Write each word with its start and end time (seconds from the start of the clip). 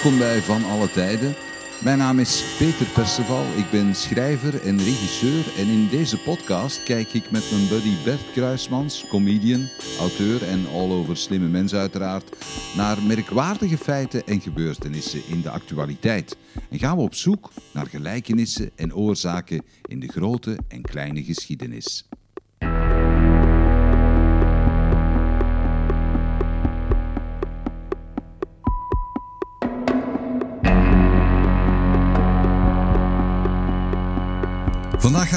Welkom 0.00 0.18
bij 0.18 0.42
Van 0.42 0.64
Alle 0.64 0.90
Tijden. 0.90 1.34
Mijn 1.82 1.98
naam 1.98 2.18
is 2.18 2.56
Peter 2.58 2.86
Perceval, 2.86 3.44
ik 3.56 3.70
ben 3.70 3.94
schrijver 3.94 4.62
en 4.62 4.78
regisseur 4.78 5.44
en 5.58 5.66
in 5.66 5.88
deze 5.88 6.18
podcast 6.18 6.82
kijk 6.82 7.12
ik 7.12 7.30
met 7.30 7.50
mijn 7.50 7.68
buddy 7.68 7.94
Bert 8.04 8.32
Kruismans, 8.32 9.06
comedian, 9.08 9.68
auteur 9.98 10.42
en 10.42 10.66
all 10.66 10.90
over 10.90 11.16
slimme 11.16 11.48
mens 11.48 11.74
uiteraard, 11.74 12.36
naar 12.76 13.02
merkwaardige 13.02 13.78
feiten 13.78 14.26
en 14.26 14.40
gebeurtenissen 14.40 15.22
in 15.28 15.40
de 15.40 15.50
actualiteit. 15.50 16.36
En 16.70 16.78
gaan 16.78 16.96
we 16.96 17.02
op 17.02 17.14
zoek 17.14 17.50
naar 17.72 17.86
gelijkenissen 17.86 18.70
en 18.76 18.94
oorzaken 18.94 19.64
in 19.82 20.00
de 20.00 20.08
grote 20.08 20.58
en 20.68 20.82
kleine 20.82 21.24
geschiedenis. 21.24 22.08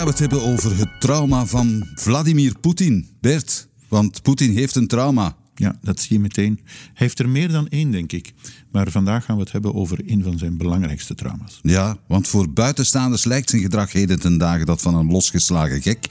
Gaan 0.04 0.14
we 0.14 0.24
het 0.24 0.32
hebben 0.32 0.52
over 0.54 0.78
het 0.78 1.02
trauma 1.02 1.46
van 1.46 1.88
Vladimir 1.96 2.60
Poetin. 2.60 3.08
Bert, 3.22 3.68
want 3.88 4.22
Poetin 4.22 4.52
heeft 4.52 4.76
een 4.76 4.88
trauma. 4.88 5.36
Ja, 5.56 5.78
dat 5.82 6.00
zie 6.00 6.16
je 6.16 6.20
meteen. 6.20 6.60
Hij 6.64 6.92
heeft 6.94 7.20
er 7.20 7.30
meer 7.30 7.52
dan 7.52 7.68
één, 7.68 7.92
denk 7.92 8.12
ik. 8.12 8.34
Maar 8.72 8.92
vandaag 8.92 9.26
gaan 9.26 9.36
we 9.36 9.42
het 9.42 9.52
hebben 9.52 9.74
over 9.74 10.00
een 10.06 10.24
van 10.24 10.38
zijn 10.38 10.58
belangrijkste 10.58 11.16
trauma's. 11.16 11.60
Ja, 11.62 11.98
want 12.08 12.28
voor 12.28 12.50
buitenstaanders 12.50 13.24
lijkt 13.24 13.50
zijn 13.50 13.62
gedrag 13.62 13.92
heden 13.92 14.20
ten 14.20 14.38
dagen 14.38 14.66
dat 14.66 14.82
van 14.82 14.96
een 14.96 15.12
losgeslagen 15.12 15.82
gek. 15.82 16.10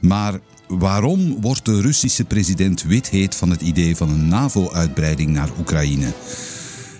Maar 0.00 0.40
waarom 0.68 1.40
wordt 1.40 1.64
de 1.64 1.80
Russische 1.80 2.24
president 2.24 2.82
wit 2.82 3.34
van 3.34 3.50
het 3.50 3.60
idee 3.60 3.96
van 3.96 4.08
een 4.08 4.28
NAVO-uitbreiding 4.28 5.30
naar 5.30 5.50
Oekraïne? 5.58 6.12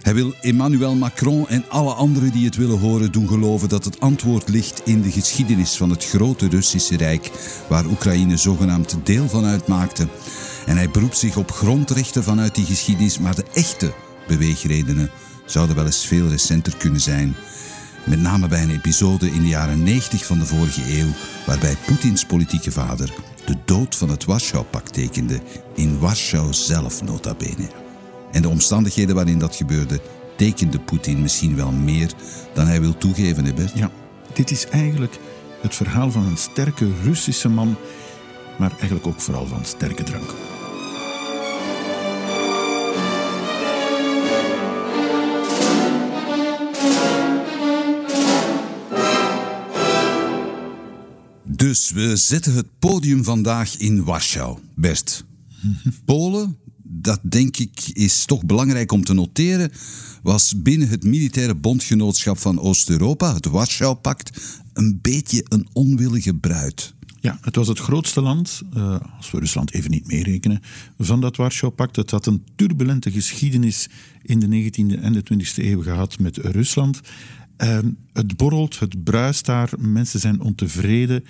Hij 0.03 0.15
wil 0.15 0.35
Emmanuel 0.41 0.95
Macron 0.95 1.49
en 1.49 1.65
alle 1.69 1.93
anderen 1.93 2.31
die 2.31 2.45
het 2.45 2.57
willen 2.57 2.79
horen 2.79 3.13
doen 3.13 3.29
geloven 3.29 3.69
dat 3.69 3.85
het 3.85 4.01
antwoord 4.01 4.49
ligt 4.49 4.83
in 4.85 5.03
de 5.03 5.11
geschiedenis 5.11 5.77
van 5.77 5.91
het 5.91 6.07
grote 6.07 6.49
Russische 6.49 6.97
Rijk, 6.97 7.31
waar 7.69 7.87
Oekraïne 7.87 8.37
zogenaamd 8.37 8.97
deel 9.05 9.29
van 9.29 9.45
uitmaakte. 9.45 10.09
En 10.67 10.77
hij 10.77 10.91
beroept 10.91 11.19
zich 11.19 11.37
op 11.37 11.51
grondrechten 11.51 12.25
vanuit 12.25 12.55
die 12.55 12.65
geschiedenis, 12.65 13.19
maar 13.19 13.35
de 13.35 13.45
echte 13.55 13.93
beweegredenen 14.27 15.11
zouden 15.45 15.77
wel 15.77 15.87
eens 15.87 16.07
veel 16.07 16.29
recenter 16.29 16.77
kunnen 16.77 17.01
zijn. 17.01 17.37
Met 18.05 18.21
name 18.21 18.49
bij 18.49 18.63
een 18.63 18.71
episode 18.71 19.31
in 19.31 19.43
de 19.43 19.49
jaren 19.49 19.83
90 19.83 20.27
van 20.27 20.39
de 20.39 20.47
vorige 20.47 20.99
eeuw, 20.99 21.11
waarbij 21.47 21.77
Poetins 21.87 22.25
politieke 22.25 22.73
vader 22.73 23.13
de 23.45 23.57
dood 23.65 23.97
van 23.97 24.09
het 24.09 24.25
Warschau-pact 24.25 24.93
tekende, 24.93 25.41
in 25.75 25.99
Warschau 25.99 26.53
zelf 26.53 27.03
nota 27.03 27.35
bene. 27.35 27.90
En 28.33 28.43
de 28.43 28.49
omstandigheden 28.49 29.15
waarin 29.15 29.39
dat 29.39 29.57
gebeurde, 29.57 30.01
tekende 30.37 30.79
Poetin 30.79 31.23
misschien 31.23 31.57
wel 31.57 31.73
meer 31.73 32.13
dan 32.55 32.67
hij 32.67 32.81
wil 32.81 32.97
toegeven, 32.97 33.45
hè 33.45 33.53
Bert? 33.53 33.73
Ja, 33.75 33.91
dit 34.33 34.51
is 34.51 34.67
eigenlijk 34.67 35.19
het 35.61 35.75
verhaal 35.75 36.11
van 36.11 36.27
een 36.27 36.37
sterke 36.37 36.89
Russische 37.03 37.49
man, 37.49 37.77
maar 38.59 38.71
eigenlijk 38.71 39.07
ook 39.07 39.21
vooral 39.21 39.47
van 39.47 39.65
sterke 39.65 40.03
drank. 40.03 40.35
Dus 51.45 51.91
we 51.91 52.17
zetten 52.17 52.55
het 52.55 52.67
podium 52.79 53.25
vandaag 53.25 53.77
in 53.77 54.05
Warschau. 54.05 54.59
Bert, 54.75 55.25
Polen, 56.05 56.59
dat 57.03 57.21
denk 57.23 57.57
ik 57.57 57.91
is 57.93 58.25
toch 58.25 58.45
belangrijk 58.45 58.93
om 58.93 59.05
te 59.05 59.15
noteren, 59.15 59.73
was 60.23 60.63
binnen 60.63 60.89
het 60.89 61.05
militaire 61.05 61.55
bondgenootschap 61.55 62.39
van 62.39 62.61
Oost-Europa, 62.61 63.35
het 63.35 63.47
Warschau-pact, 63.47 64.41
een 64.73 64.99
beetje 65.03 65.45
een 65.49 65.69
onwillige 65.73 66.35
bruid. 66.35 66.95
Ja, 67.21 67.39
het 67.41 67.57
was 67.57 67.69
het 67.69 67.79
grootste 67.79 68.21
land, 68.21 68.63
uh, 68.77 68.97
als 69.17 69.31
we 69.31 69.39
Rusland 69.39 69.73
even 69.73 69.91
niet 69.91 70.07
meerekenen, 70.07 70.61
van 70.99 71.21
dat 71.21 71.37
Warschau-pact. 71.37 71.97
Het 71.97 72.11
had 72.11 72.27
een 72.27 72.45
turbulente 72.57 73.11
geschiedenis 73.11 73.89
in 74.23 74.39
de 74.39 74.47
19e 74.47 75.01
en 75.01 75.13
de 75.13 75.23
20e 75.35 75.65
eeuw 75.65 75.83
gehad 75.83 76.19
met 76.19 76.37
Rusland. 76.37 77.01
Uh, 77.59 77.79
het 78.13 78.37
borrelt, 78.37 78.79
het 78.79 79.05
bruist 79.05 79.47
daar, 79.47 79.71
mensen 79.79 80.21
zijn 80.21 80.41
ontevreden. 80.41 81.25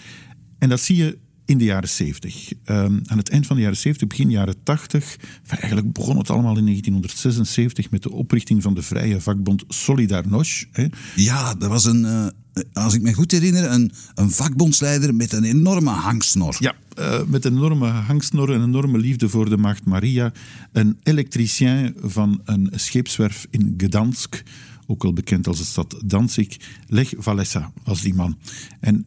En 0.58 0.68
dat 0.68 0.80
zie 0.80 0.96
je 0.96 1.18
in 1.50 1.58
de 1.58 1.64
jaren 1.64 1.88
70. 1.88 2.52
Um, 2.52 3.02
aan 3.06 3.18
het 3.18 3.28
eind 3.28 3.46
van 3.46 3.56
de 3.56 3.62
jaren 3.62 3.76
70, 3.76 4.08
begin 4.08 4.30
jaren 4.30 4.62
80, 4.62 5.16
eigenlijk 5.46 5.92
begon 5.92 6.18
het 6.18 6.30
allemaal 6.30 6.56
in 6.56 6.64
1976 6.64 7.90
met 7.90 8.02
de 8.02 8.10
oprichting 8.10 8.62
van 8.62 8.74
de 8.74 8.82
vrije 8.82 9.20
vakbond 9.20 9.64
Solidarność. 9.68 10.66
Hè. 10.72 10.86
Ja, 11.14 11.54
dat 11.54 11.68
was 11.68 11.84
een, 11.84 12.04
uh, 12.04 12.26
als 12.72 12.94
ik 12.94 13.02
me 13.02 13.12
goed 13.12 13.30
herinner, 13.30 13.70
een, 13.70 13.92
een 14.14 14.30
vakbondsleider 14.30 15.14
met 15.14 15.32
een 15.32 15.44
enorme 15.44 15.90
hangsnor. 15.90 16.56
Ja, 16.58 16.74
uh, 16.98 17.22
met 17.26 17.44
een 17.44 17.56
enorme 17.56 17.86
hangsnor, 17.86 18.50
een 18.50 18.64
enorme 18.64 18.98
liefde 18.98 19.28
voor 19.28 19.48
de 19.48 19.56
maagd 19.56 19.84
Maria. 19.84 20.32
Een 20.72 20.98
elektricien 21.02 21.94
van 22.02 22.40
een 22.44 22.70
scheepswerf 22.74 23.46
in 23.50 23.74
Gdansk, 23.76 24.42
ook 24.86 25.02
wel 25.02 25.12
bekend 25.12 25.46
als 25.46 25.58
de 25.58 25.64
stad 25.64 26.00
Danzig. 26.04 26.56
Lech 26.86 27.12
Walesa 27.24 27.72
was 27.84 28.00
die 28.00 28.14
man. 28.14 28.38
En 28.80 29.06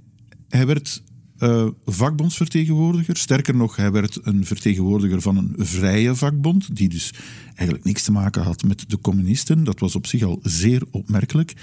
hij 0.50 0.66
werd 0.66 1.02
uh, 1.40 1.68
vakbondsvertegenwoordiger. 1.86 3.18
Sterker 3.18 3.56
nog, 3.56 3.76
hij 3.76 3.92
werd 3.92 4.20
een 4.24 4.46
vertegenwoordiger 4.46 5.22
van 5.22 5.38
een 5.38 5.54
vrije 5.58 6.16
vakbond, 6.16 6.76
die 6.76 6.90
dus 6.90 7.14
eigenlijk 7.46 7.84
niks 7.84 8.04
te 8.04 8.12
maken 8.12 8.44
had 8.44 8.64
met 8.64 8.86
de 8.88 9.02
communisten. 9.02 9.64
Dat 9.64 9.80
was 9.80 9.96
op 9.96 10.08
zich 10.08 10.24
al 10.24 10.40
zeer 10.42 10.82
opmerkelijk. 10.92 11.54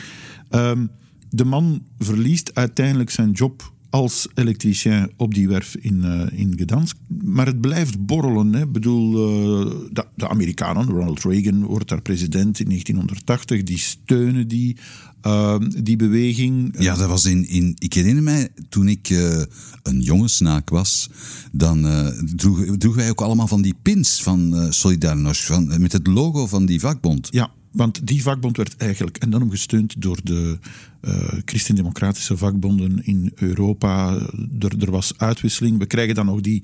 Uh, 0.51 0.73
de 1.31 1.45
man 1.45 1.83
verliest 1.99 2.55
uiteindelijk 2.55 3.11
zijn 3.11 3.31
job 3.31 3.73
als 3.91 4.29
elektricien 4.35 5.11
op 5.17 5.35
die 5.35 5.49
werf 5.49 5.77
in, 5.77 6.03
uh, 6.05 6.39
in 6.39 6.53
Gdansk. 6.57 6.97
Maar 7.25 7.47
het 7.47 7.61
blijft 7.61 8.07
borrelen. 8.07 8.55
Ik 8.55 8.73
bedoel, 8.73 9.13
de, 9.93 10.07
de, 10.15 10.29
Amerikanen, 10.29 10.87
Ronald 10.87 11.23
Reagan 11.23 11.65
wordt 11.65 11.89
daar 11.89 12.03
president 12.03 12.61
in 12.61 12.67
1980, 12.67 13.63
die 13.63 13.79
steunen 13.79 14.49
die, 14.49 14.77
uh, 15.27 15.57
die 15.83 15.97
beweging. 15.97 16.75
Ja, 16.79 16.95
dat 16.95 17.09
was 17.09 17.25
in, 17.25 17.49
in 17.49 17.77
ik 17.79 17.93
herinner 17.93 18.23
mij, 18.23 18.49
toen 18.69 18.89
ik 18.89 19.09
een 19.83 20.01
jonge 20.01 20.29
snaak 20.29 20.71
was, 20.71 21.11
dan 21.53 21.87
droegen, 22.37 22.79
droegen 22.79 23.01
wij 23.01 23.11
ook 23.11 23.21
allemaal 23.21 23.47
van 23.47 23.63
die 23.63 23.75
pins 23.83 24.23
van 24.23 24.67
Solidarność, 24.73 25.45
van, 25.45 25.81
met 25.81 25.93
het 25.93 26.07
logo 26.07 26.47
van 26.47 26.67
die 26.67 26.81
vakbond. 26.81 27.29
Ja, 27.31 27.51
want 27.71 28.07
die 28.07 28.23
vakbond 28.23 28.57
werd 28.57 28.77
eigenlijk 28.77 29.23
enorm 29.25 29.51
gesteund 29.51 30.03
door 30.03 30.19
de 30.25 30.59
uh, 31.03 31.13
christendemocratische 31.45 32.37
vakbonden 32.37 33.05
in 33.05 33.33
Europa. 33.35 34.15
Er, 34.59 34.73
er, 34.79 34.91
was 34.91 35.13
uitwisseling. 35.17 35.79
We 35.79 35.87
krijgen 35.87 36.15
dan 36.15 36.27
nog 36.27 36.41
die, 36.41 36.63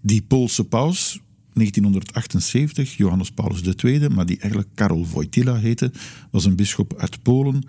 die 0.00 0.22
Poolse 0.22 0.64
paus, 0.64 1.20
1978, 1.56 2.96
Johannes 2.96 3.30
Paulus 3.30 3.62
II, 3.62 4.08
maar 4.08 4.26
die 4.26 4.38
eigenlijk 4.38 4.70
Karol 4.74 5.06
Wojtyla 5.06 5.56
heette, 5.56 5.92
was 6.30 6.44
een 6.44 6.56
bisschop 6.56 6.94
uit 6.96 7.22
Polen. 7.22 7.64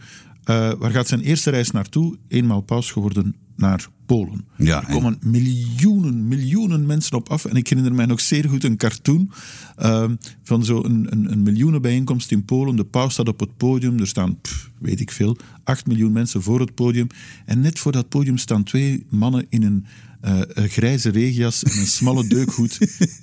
Uh, 0.50 0.72
waar 0.78 0.92
gaat 0.92 1.08
zijn 1.08 1.22
eerste 1.22 1.50
reis 1.50 1.72
naartoe? 1.72 2.18
Eenmaal 2.28 2.62
paus 2.62 2.92
geworden 2.92 3.36
naar 3.56 3.88
Polen. 4.06 4.46
Ja, 4.58 4.82
er 4.82 4.94
komen 4.94 5.18
miljoenen, 5.22 6.28
miljoenen 6.28 6.86
mensen 6.86 7.18
op 7.18 7.30
af. 7.30 7.46
En 7.46 7.56
ik 7.56 7.68
herinner 7.68 7.94
mij 7.94 8.06
nog 8.06 8.20
zeer 8.20 8.50
goed 8.50 8.64
een 8.64 8.78
cartoon 8.78 9.32
uh, 9.80 10.10
van 10.44 10.66
zo'n 10.66 10.86
een, 10.86 11.08
een, 11.10 11.32
een 11.32 11.44
miljoenenbijeenkomst 11.44 12.32
in 12.32 12.46
Polen. 12.46 12.76
De 12.76 12.84
paus 12.84 13.14
staat 13.14 13.28
op 13.28 13.40
het 13.40 13.58
podium. 13.58 14.00
Er 14.00 14.08
staan, 14.08 14.42
pff, 14.42 14.72
weet 14.80 15.00
ik 15.00 15.12
veel, 15.12 15.38
acht 15.64 15.88
miljoen 15.88 16.12
mensen 16.12 16.42
voor 16.42 16.60
het 16.60 16.76
podium. 16.76 17.08
En 17.46 17.62
net 17.62 17.80
voor 17.80 17.92
dat 17.92 18.10
podium 18.10 18.38
staan 18.38 18.64
twee 18.64 19.06
mannen 19.10 19.46
in 19.50 19.64
een 19.64 19.86
uh, 20.26 20.42
een 20.48 20.70
grijze 20.70 21.10
regenjas 21.10 21.64
en 21.64 21.80
een 21.80 21.88
smalle 21.88 22.28
deukhoed. 22.36 22.78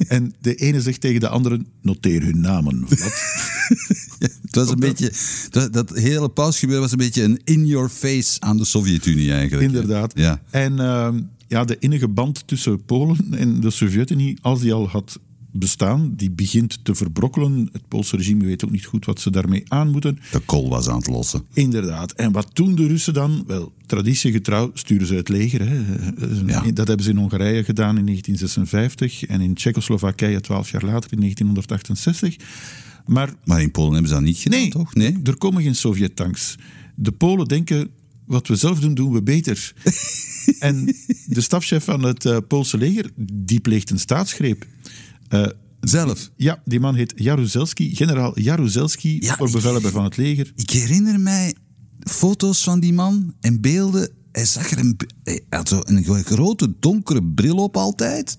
en 0.08 0.35
de 0.41 0.55
ene 0.55 0.81
zegt 0.81 1.00
tegen 1.00 1.20
de 1.20 1.29
andere: 1.29 1.61
noteer 1.82 2.23
hun 2.23 2.41
namen. 2.41 2.81
Wat? 2.81 2.99
ja, 4.19 4.29
het 4.43 4.55
was 4.55 4.70
een 4.70 4.79
beetje, 4.79 5.12
dat, 5.50 5.73
dat 5.73 5.91
hele 5.91 6.29
pausgebeuren 6.29 6.82
was 6.82 6.93
een 6.93 6.99
beetje 6.99 7.23
een 7.23 7.41
in-your-face 7.44 8.41
aan 8.41 8.56
de 8.56 8.64
Sovjet-Unie 8.64 9.32
eigenlijk. 9.32 9.67
Inderdaad. 9.67 10.12
Ja. 10.14 10.43
En 10.50 10.73
uh, 10.73 11.08
ja, 11.49 11.64
de 11.64 11.76
innige 11.79 12.08
band 12.08 12.46
tussen 12.46 12.85
Polen 12.85 13.19
en 13.31 13.61
de 13.61 13.70
Sovjet-Unie, 13.70 14.38
als 14.40 14.61
die 14.61 14.73
al 14.73 14.88
had 14.88 15.19
bestaan, 15.56 16.12
die 16.17 16.31
begint 16.31 16.85
te 16.85 16.95
verbrokkelen. 16.95 17.69
Het 17.73 17.89
Poolse 17.89 18.17
regime 18.17 18.45
weet 18.45 18.65
ook 18.65 18.71
niet 18.71 18.85
goed 18.85 19.05
wat 19.05 19.21
ze 19.21 19.31
daarmee 19.31 19.62
aan 19.69 19.91
moeten. 19.91 20.19
De 20.31 20.39
kool 20.39 20.69
was 20.69 20.89
aan 20.89 20.97
het 20.97 21.06
lossen. 21.06 21.45
Inderdaad. 21.53 22.12
En 22.12 22.33
wat 22.33 22.51
doen 22.53 22.75
de 22.75 22.87
Russen 22.87 23.15
dan? 23.15 23.45
Wel, 23.47 23.73
traditiegetrouw 23.87 24.71
sturen 24.75 25.06
ze 25.06 25.15
het 25.15 25.29
leger. 25.29 25.69
Hè. 25.69 25.75
Ja. 26.47 26.62
Dat 26.73 26.87
hebben 26.87 27.05
ze 27.05 27.11
in 27.11 27.17
Hongarije 27.17 27.65
gedaan 27.65 27.99
in 27.99 28.05
1956 28.05 29.25
en 29.25 29.41
in 29.41 29.55
Tsjechoslowakije 29.55 30.41
twaalf 30.41 30.71
jaar 30.71 30.85
later 30.85 31.12
in 31.12 31.21
1968. 31.21 32.37
Maar, 33.07 33.35
maar 33.45 33.62
in 33.62 33.71
Polen 33.71 33.93
hebben 33.93 34.09
ze 34.09 34.15
dat 34.15 34.25
niet 34.25 34.39
gedaan, 34.39 34.61
nee, 34.61 34.71
toch? 34.71 34.95
Nee, 34.95 35.19
er 35.25 35.37
komen 35.37 35.62
geen 35.62 35.75
Sovjet-tanks. 35.75 36.57
De 36.95 37.12
Polen 37.12 37.49
denken, 37.49 37.89
wat 38.25 38.49
we 38.49 38.57
zelf 38.57 38.81
doen, 38.81 38.95
doen 38.95 39.12
we 39.12 39.23
beter. 39.23 39.73
en 40.59 40.97
de 41.27 41.41
stafchef 41.41 41.85
van 41.85 42.03
het 42.03 42.25
uh, 42.25 42.37
Poolse 42.49 42.79
leger, 42.79 43.11
die 43.33 43.61
pleegt 43.61 43.91
een 43.91 43.99
staatsgreep. 43.99 44.67
Uh, 45.35 45.47
Zelf. 45.81 46.31
Ja, 46.37 46.63
die 46.65 46.81
man 46.81 46.95
heet 46.95 47.13
Jaruzelski, 47.17 47.97
generaal 47.97 48.41
Jaruzelski, 48.41 49.17
Ja, 49.21 49.37
voor 49.37 49.51
bevelhebber 49.51 49.91
van 49.91 50.05
het 50.05 50.17
leger. 50.17 50.53
Ik 50.57 50.71
herinner 50.71 51.21
mij 51.21 51.55
foto's 52.01 52.63
van 52.63 52.81
die 52.81 52.93
man 52.93 53.35
en 53.41 53.61
beelden. 53.61 54.11
Hij 54.33 54.45
zag 54.45 54.71
er 54.71 54.79
een, 54.79 54.97
hij 55.25 55.45
had 55.49 55.69
zo 55.69 55.83
een 55.85 56.05
grote 56.25 56.75
donkere 56.81 57.25
bril 57.25 57.57
op 57.57 57.77
altijd. 57.77 58.39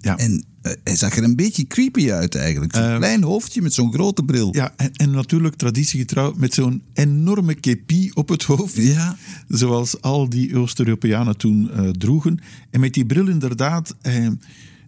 Ja. 0.00 0.16
En 0.16 0.44
eh, 0.62 0.72
hij 0.84 0.96
zag 0.96 1.16
er 1.16 1.24
een 1.24 1.36
beetje 1.36 1.66
creepy 1.66 2.10
uit 2.10 2.34
eigenlijk. 2.34 2.74
Zo'n 2.74 2.96
klein 2.96 3.22
hoofdje 3.22 3.62
met 3.62 3.74
zo'n 3.74 3.92
grote 3.92 4.22
bril. 4.22 4.54
Ja, 4.54 4.72
en, 4.76 4.92
en 4.92 5.10
natuurlijk 5.10 5.54
traditiegetrouw 5.54 6.34
met 6.36 6.54
zo'n 6.54 6.82
enorme 6.92 7.54
kepi 7.54 8.10
op 8.14 8.28
het 8.28 8.42
hoofd. 8.42 8.76
Ja. 8.76 9.16
Zoals 9.48 10.00
al 10.00 10.28
die 10.28 10.58
Oost-Europeanen 10.58 11.36
toen 11.36 11.70
eh, 11.70 11.88
droegen. 11.88 12.38
En 12.70 12.80
met 12.80 12.94
die 12.94 13.06
bril 13.06 13.28
inderdaad... 13.28 13.96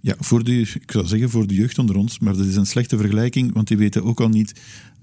Ja, 0.01 0.15
voor 0.19 0.45
de, 0.45 0.61
ik 0.61 0.91
zou 0.91 1.07
zeggen 1.07 1.31
voor 1.31 1.47
de 1.47 1.55
jeugd 1.55 1.79
onder 1.79 1.97
ons, 1.97 2.19
maar 2.19 2.37
dat 2.37 2.47
is 2.47 2.57
een 2.57 2.67
slechte 2.67 2.97
vergelijking, 2.97 3.53
want 3.53 3.69
die 3.69 3.77
weten 3.77 4.05
ook 4.05 4.21
al 4.21 4.29
niet 4.29 4.53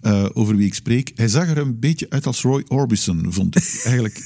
eh, 0.02 0.26
over 0.34 0.56
wie 0.56 0.66
ik 0.66 0.74
spreek. 0.74 1.12
Hij 1.16 1.28
zag 1.28 1.48
er 1.48 1.58
een 1.58 1.80
beetje 1.80 2.10
uit 2.10 2.26
als 2.26 2.42
Roy 2.42 2.64
Orbison, 2.68 3.26
vond 3.30 3.56
ik 3.56 3.82
eigenlijk. 3.84 4.24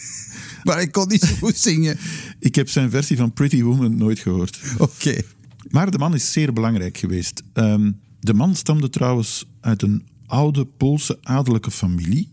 Maar 0.64 0.76
hij 0.76 0.88
kon 0.88 1.08
niet 1.08 1.24
zo 1.24 1.36
goed 1.36 1.58
zingen. 1.58 1.98
ik 2.40 2.56
heb 2.56 2.70
zijn 2.70 2.90
versie 2.90 3.18
van 3.18 3.34
Pretty 3.34 3.62
Woman 3.62 3.98
nooit 3.98 4.20
gehoord. 4.20 4.60
Oké. 4.78 5.22
Maar 5.70 5.92
de 5.92 5.98
man 5.98 6.14
is 6.14 6.32
zeer 6.32 6.54
belangrijk 6.54 6.98
geweest. 6.98 7.44
Ehm, 7.54 7.92
de 8.20 8.34
man 8.34 8.56
stamde 8.56 8.90
trouwens 8.90 9.46
uit 9.62 9.82
een 9.82 10.08
oude 10.26 10.66
Poolse 10.66 11.18
adellijke 11.22 11.72
familie. 11.72 12.30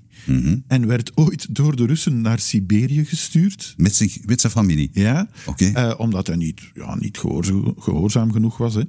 En 0.66 0.86
werd 0.86 1.10
ooit 1.14 1.54
door 1.54 1.76
de 1.76 1.86
Russen 1.86 2.20
naar 2.20 2.38
Siberië 2.38 3.04
gestuurd. 3.04 3.74
Met, 3.76 3.94
zijn, 3.94 4.10
met 4.24 4.40
zijn 4.40 4.52
familie. 4.52 4.90
Ja, 4.92 5.28
Oké. 5.46 5.64
Eh, 5.64 5.94
omdat 5.96 6.26
hij 6.26 6.36
niet, 6.36 6.60
ja, 6.74 6.96
niet 6.96 7.18
gehoorza- 7.18 7.72
gehoorzaam 7.78 8.32
genoeg 8.32 8.56
was. 8.56 8.74
Hè. 8.74 8.82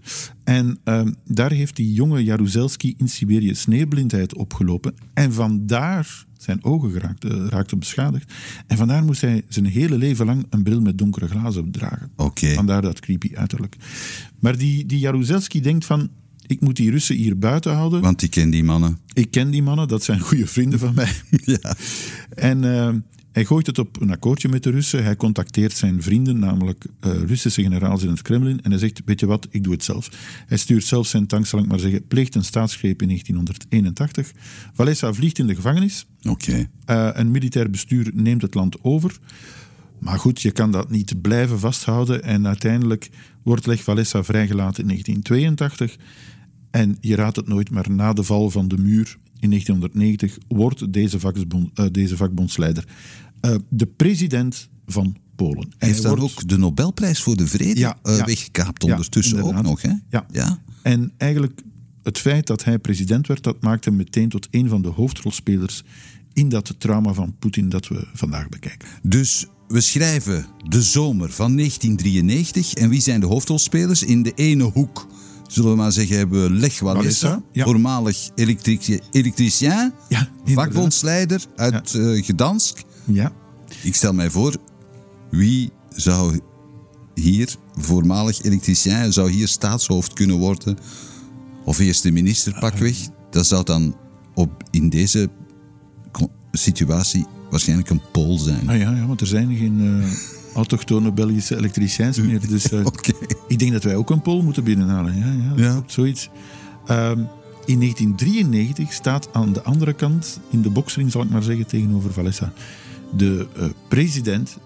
En 0.43 0.79
ehm, 0.83 1.11
daar 1.25 1.51
heeft 1.51 1.75
die 1.75 1.93
jonge 1.93 2.23
Jaruzelski 2.23 2.93
in 2.97 3.09
Siberië 3.09 3.55
sneeuwblindheid 3.55 4.35
opgelopen. 4.35 4.93
En 5.13 5.33
vandaar 5.33 6.25
zijn 6.37 6.63
ogen 6.63 6.91
geraakten, 6.91 7.49
raakten 7.49 7.79
beschadigd. 7.79 8.33
En 8.67 8.77
vandaar 8.77 9.03
moest 9.03 9.21
hij 9.21 9.43
zijn 9.47 9.65
hele 9.65 9.97
leven 9.97 10.25
lang 10.25 10.45
een 10.49 10.63
bril 10.63 10.81
met 10.81 10.97
donkere 10.97 11.27
glazen 11.27 11.71
dragen. 11.71 12.11
Oké. 12.15 12.53
Vandaar 12.53 12.81
dat 12.81 12.99
creepy 12.99 13.35
uiterlijk. 13.35 13.75
Maar 14.39 14.57
die, 14.57 14.85
die 14.85 14.99
Jaruzelski 14.99 15.61
denkt 15.61 15.85
van... 15.85 16.09
Ik 16.47 16.61
moet 16.61 16.75
die 16.75 16.91
Russen 16.91 17.15
hier 17.15 17.37
buiten 17.37 17.73
houden. 17.73 18.01
Want 18.01 18.21
ik 18.21 18.31
ken 18.31 18.49
die 18.49 18.63
mannen. 18.63 18.99
Ik 19.13 19.31
ken 19.31 19.49
die 19.49 19.63
mannen, 19.63 19.87
dat 19.87 20.03
zijn 20.03 20.19
goede 20.19 20.47
vrienden 20.47 20.79
van 20.79 20.93
mij. 20.95 21.11
Ja. 21.45 21.75
En 22.29 22.63
eh, 22.63 22.93
hij 23.31 23.45
gooit 23.45 23.67
het 23.67 23.79
op 23.79 24.01
een 24.01 24.11
akkoordje 24.11 24.49
met 24.49 24.63
de 24.63 24.69
Russen. 24.69 25.03
Hij 25.03 25.15
contacteert 25.15 25.73
zijn 25.73 26.01
vrienden, 26.01 26.39
namelijk 26.39 26.85
eh, 26.99 27.11
Russische 27.25 27.61
generaals 27.61 28.03
in 28.03 28.09
het 28.09 28.21
Kremlin. 28.21 28.61
En 28.61 28.71
hij 28.71 28.79
zegt, 28.79 29.01
weet 29.05 29.19
je 29.19 29.25
wat, 29.25 29.47
ik 29.49 29.63
doe 29.63 29.73
het 29.73 29.83
zelf. 29.83 30.09
Hij 30.47 30.57
stuurt 30.57 30.83
zelf 30.83 31.07
zijn 31.07 31.27
tank, 31.27 31.45
zal 31.45 31.59
ik 31.59 31.67
maar 31.67 31.79
zeggen, 31.79 32.07
pleegt 32.07 32.35
een 32.35 32.43
staatsgreep 32.43 33.01
in 33.01 33.07
1981. 33.07 34.31
Valessa 34.73 35.13
vliegt 35.13 35.39
in 35.39 35.47
de 35.47 35.55
gevangenis. 35.55 36.05
Oké. 36.21 36.69
Eh, 36.85 37.09
een 37.13 37.31
militair 37.31 37.69
bestuur 37.69 38.11
neemt 38.13 38.41
het 38.41 38.53
land 38.53 38.83
over. 38.83 39.17
Maar 39.99 40.19
goed, 40.19 40.41
je 40.41 40.51
kan 40.51 40.71
dat 40.71 40.89
niet 40.89 41.21
blijven 41.21 41.59
vasthouden. 41.59 42.23
En 42.23 42.47
uiteindelijk 42.47 43.09
wordt 43.43 43.65
Lech 43.65 43.85
Walesa 43.85 44.23
vrijgelaten 44.23 44.81
in 44.81 44.87
1982. 44.87 45.97
En 46.71 46.97
je 47.01 47.15
raadt 47.15 47.35
het 47.35 47.47
nooit, 47.47 47.69
maar 47.71 47.91
na 47.91 48.13
de 48.13 48.23
val 48.23 48.49
van 48.49 48.67
de 48.67 48.77
muur 48.77 49.17
in 49.39 49.49
1990 49.49 50.37
wordt 50.47 50.93
deze, 50.93 51.19
vakbond, 51.19 51.69
eh, 51.73 51.85
deze 51.91 52.17
vakbondsleider 52.17 52.87
eh, 53.41 53.55
de 53.69 53.85
president 53.85 54.69
van 54.85 55.15
Polen. 55.35 55.61
En 55.63 55.75
Hij 55.77 55.89
heeft 55.89 56.01
dan 56.01 56.17
wordt- 56.17 56.33
ook 56.41 56.47
de 56.47 56.57
Nobelprijs 56.57 57.21
voor 57.21 57.35
de 57.35 57.47
Vrede 57.47 57.79
Ja, 57.79 57.97
eh, 58.03 58.17
ja. 58.17 58.25
weggekaapt 58.25 58.83
Ja, 58.83 58.91
ondertussen 58.91 59.43
ook 59.43 59.61
nog. 59.61 59.81
Hè? 59.81 59.91
Ja. 60.09 60.25
ja. 60.31 60.61
En 60.81 61.11
eigenlijk 61.17 61.61
het 62.03 62.17
feit 62.17 62.47
dat 62.47 62.63
hij 62.63 62.79
president 62.79 63.27
werd, 63.27 63.43
dat 63.43 63.61
maakte 63.61 63.89
hem 63.89 63.97
meteen 63.97 64.29
tot 64.29 64.47
een 64.51 64.69
van 64.69 64.81
de 64.81 64.87
hoofdrolspelers 64.87 65.83
in 66.33 66.49
dat 66.49 66.75
trauma 66.77 67.13
van 67.13 67.35
Poetin 67.39 67.69
dat 67.69 67.87
we 67.87 68.07
vandaag 68.13 68.49
bekijken. 68.49 68.87
Dus 69.01 69.45
we 69.67 69.81
schrijven 69.81 70.45
de 70.67 70.81
zomer 70.81 71.31
van 71.31 71.55
1993. 71.55 72.73
En 72.73 72.89
wie 72.89 73.01
zijn 73.01 73.19
de 73.19 73.25
hoofdrolspelers? 73.25 74.03
In 74.03 74.23
de 74.23 74.31
ene 74.35 74.63
hoek, 74.63 75.07
zullen 75.47 75.71
we 75.71 75.77
maar 75.77 75.91
zeggen, 75.91 76.17
hebben 76.17 76.43
we 76.43 76.49
Lech 76.49 76.79
Walesa, 76.79 77.01
Walesa, 77.27 77.43
ja. 77.51 77.65
voormalig 77.65 78.29
elektrici- 78.35 78.99
elektricien, 79.11 79.93
Ja, 80.09 80.29
vakbondsleider 80.45 81.45
uit 81.55 81.93
eh, 81.95 82.23
Gdansk. 82.23 82.83
Ja, 83.05 83.31
Ik 83.83 83.95
stel 83.95 84.13
mij 84.13 84.29
voor, 84.29 84.55
wie 85.31 85.71
zou 85.95 86.39
hier, 87.13 87.55
voormalig 87.77 88.41
elektricien, 88.41 89.13
zou 89.13 89.31
hier 89.31 89.47
staatshoofd 89.47 90.13
kunnen 90.13 90.37
worden? 90.37 90.77
Of 91.65 91.79
eerste 91.79 92.11
minister, 92.11 92.57
pakweg. 92.59 92.97
Dat 93.29 93.47
zou 93.47 93.63
dan 93.63 93.95
op, 94.33 94.63
in 94.71 94.89
deze 94.89 95.29
situatie 96.51 97.25
waarschijnlijk 97.49 97.89
een 97.89 98.01
Pool 98.11 98.37
zijn. 98.37 98.69
Ah 98.69 98.77
ja, 98.77 98.91
ja, 98.91 99.05
want 99.05 99.21
er 99.21 99.27
zijn 99.27 99.55
geen 99.57 100.01
eh, 100.03 100.09
autochtone 100.57 101.11
Belgische 101.11 101.55
elektriciëns 101.57 102.17
meer. 102.21 102.47
Dus 102.47 102.69
eh, 102.71 102.85
ik 103.47 103.59
denk 103.59 103.71
dat 103.71 103.83
wij 103.83 103.95
ook 103.95 104.09
een 104.09 104.21
Pool 104.21 104.41
moeten 104.41 104.63
binnenhalen. 104.63 105.17
Ja, 105.17 105.25
ja, 105.55 105.63
Ja. 105.63 105.83
zoiets. 105.85 106.29
Ehm, 106.85 107.19
in 107.65 107.79
1993 107.79 108.93
staat 108.93 109.29
aan 109.33 109.53
de 109.53 109.61
andere 109.63 109.93
kant, 109.93 110.39
in 110.49 110.61
de 110.61 110.69
boksring 110.69 111.11
zal 111.11 111.21
ik 111.21 111.29
maar 111.29 111.43
zeggen, 111.43 111.67
tegenover 111.67 112.13
Valessa, 112.13 112.51
de 113.15 113.47
eh, 113.57 113.63
president, 113.87 114.57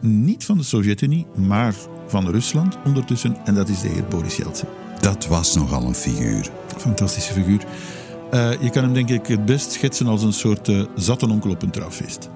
niet 0.00 0.44
van 0.44 0.58
de 0.58 0.64
Sovjet-Unie, 0.64 1.26
maar 1.46 1.74
van 2.06 2.30
Rusland 2.30 2.76
ondertussen. 2.84 3.36
En 3.44 3.54
dat 3.54 3.68
is 3.68 3.80
de 3.80 3.88
heer 3.88 4.04
Boris 4.04 4.36
Yeltsin. 4.36 4.68
Dat 5.00 5.26
was 5.26 5.54
nogal 5.54 5.86
een 5.86 5.94
figuur. 5.94 6.50
Fantastische 6.76 7.32
figuur. 7.32 7.64
Eh, 8.30 8.62
je 8.62 8.70
kan 8.70 8.82
hem 8.82 8.92
denk 8.92 9.10
ik 9.10 9.26
het 9.26 9.44
best 9.44 9.72
schetsen 9.72 10.06
als 10.06 10.22
een 10.22 10.32
soort 10.32 10.68
eh 10.68 10.82
zattenonkel 10.96 11.50
op 11.50 11.62
een 11.62 11.70
trouwfeest. 11.70 12.28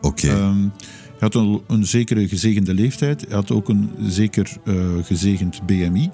Oké. 0.00 0.28
Ehm, 0.28 0.58
hij 1.18 1.28
had 1.32 1.34
een, 1.34 1.60
een 1.66 1.86
zekere 1.86 2.28
gezegende 2.28 2.74
leeftijd. 2.74 3.20
Hij 3.20 3.34
had 3.34 3.50
ook 3.50 3.68
een 3.68 3.90
zeker 4.02 4.56
eh, 4.64 4.74
gezegend 5.02 5.66
BMI. 5.66 6.10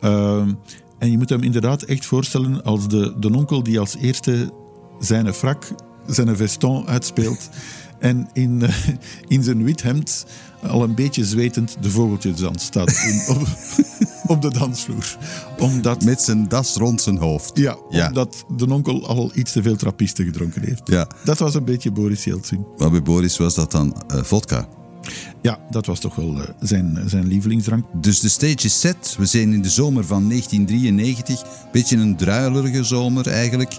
Ehm, 0.00 0.52
en 0.98 1.10
je 1.10 1.18
moet 1.18 1.28
hem 1.28 1.42
inderdaad 1.42 1.82
echt 1.82 2.06
voorstellen 2.06 2.64
als 2.64 2.88
de, 2.88 3.14
de 3.18 3.32
onkel 3.32 3.62
die 3.62 3.80
als 3.80 3.96
eerste 3.96 4.52
zijn 5.00 5.34
frak, 5.34 5.72
zijn 6.06 6.36
veston 6.36 6.86
uitspeelt. 6.86 7.50
En 8.00 8.28
in, 8.32 8.62
eh, 8.62 8.74
in 9.28 9.42
zijn 9.42 9.64
wit 9.64 9.82
hemd, 9.82 10.26
al 10.62 10.82
een 10.82 10.94
beetje 10.94 11.24
zwetend, 11.24 11.76
de 11.80 11.90
vogeltjesdans 11.90 12.64
staat 12.64 12.90
in, 12.90 13.22
op, 13.36 13.46
op 14.26 14.42
de 14.42 14.50
dansvloer. 14.50 15.16
Omdat, 15.58 16.04
Met 16.04 16.22
zijn 16.22 16.48
das 16.48 16.74
rond 16.76 17.02
zijn 17.02 17.18
hoofd. 17.18 17.58
ja, 17.58 17.76
Ja. 17.90 18.06
omdat 18.08 18.44
de 18.56 18.72
onkel 18.72 19.06
al 19.08 19.30
iets 19.34 19.52
te 19.52 19.62
veel 19.62 19.76
trappisten 19.76 20.24
gedronken 20.24 20.62
heeft. 20.64 20.82
Ja. 20.84 21.06
Dat 21.24 21.38
was 21.38 21.54
een 21.54 21.64
beetje 21.64 21.90
Boris 21.90 22.24
Yeltsin. 22.24 22.66
Maar 22.78 22.90
bij 22.90 23.02
Boris 23.02 23.36
was 23.36 23.54
dat 23.54 23.70
dan 23.70 24.02
eh, 24.08 24.22
vodka. 24.22 24.68
Ja, 25.42 25.58
dat 25.70 25.86
was 25.86 25.98
toch 26.00 26.14
wel 26.14 26.40
eh, 26.42 26.48
zijn, 26.60 26.98
zijn 27.06 27.26
lievelingsdrank. 27.26 27.84
Dus 28.00 28.20
de 28.20 28.28
stage 28.28 28.56
is 28.66 28.80
set. 28.80 29.14
We 29.18 29.26
zijn 29.26 29.52
in 29.52 29.62
de 29.62 29.70
zomer 29.70 30.04
van 30.06 30.28
1993. 30.28 31.42
Beetje 31.72 31.96
een 31.96 32.16
druilerige 32.16 32.84
zomer 32.84 33.26
eigenlijk. 33.28 33.72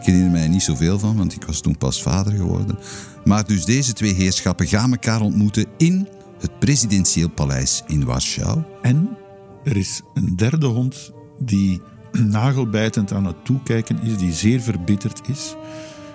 Ik 0.00 0.04
herinner 0.12 0.30
mij 0.30 0.48
niet 0.48 0.62
zoveel 0.62 0.98
van, 0.98 1.16
want 1.16 1.32
ik 1.34 1.44
was 1.44 1.60
toen 1.60 1.78
pas 1.78 2.02
vader 2.02 2.32
geworden. 2.32 2.78
Maar 3.26 3.46
dus 3.46 3.64
deze 3.64 3.92
twee 3.92 4.12
heerschappen 4.12 4.66
gaan 4.66 4.90
elkaar 4.90 5.20
ontmoeten 5.20 5.66
in 5.76 6.08
het 6.40 6.58
presidentieel 6.58 7.28
paleis 7.28 7.82
in 7.86 8.04
Warschau. 8.04 8.62
En 8.82 9.16
er 9.64 9.76
is 9.76 10.02
een 10.14 10.36
derde 10.36 10.66
hond 10.66 11.12
die 11.38 11.80
nagelbijtend 12.12 13.12
aan 13.12 13.24
het 13.24 13.44
toekijken 13.44 14.02
is, 14.02 14.16
die 14.16 14.32
zeer 14.32 14.60
verbitterd 14.60 15.28
is. 15.28 15.54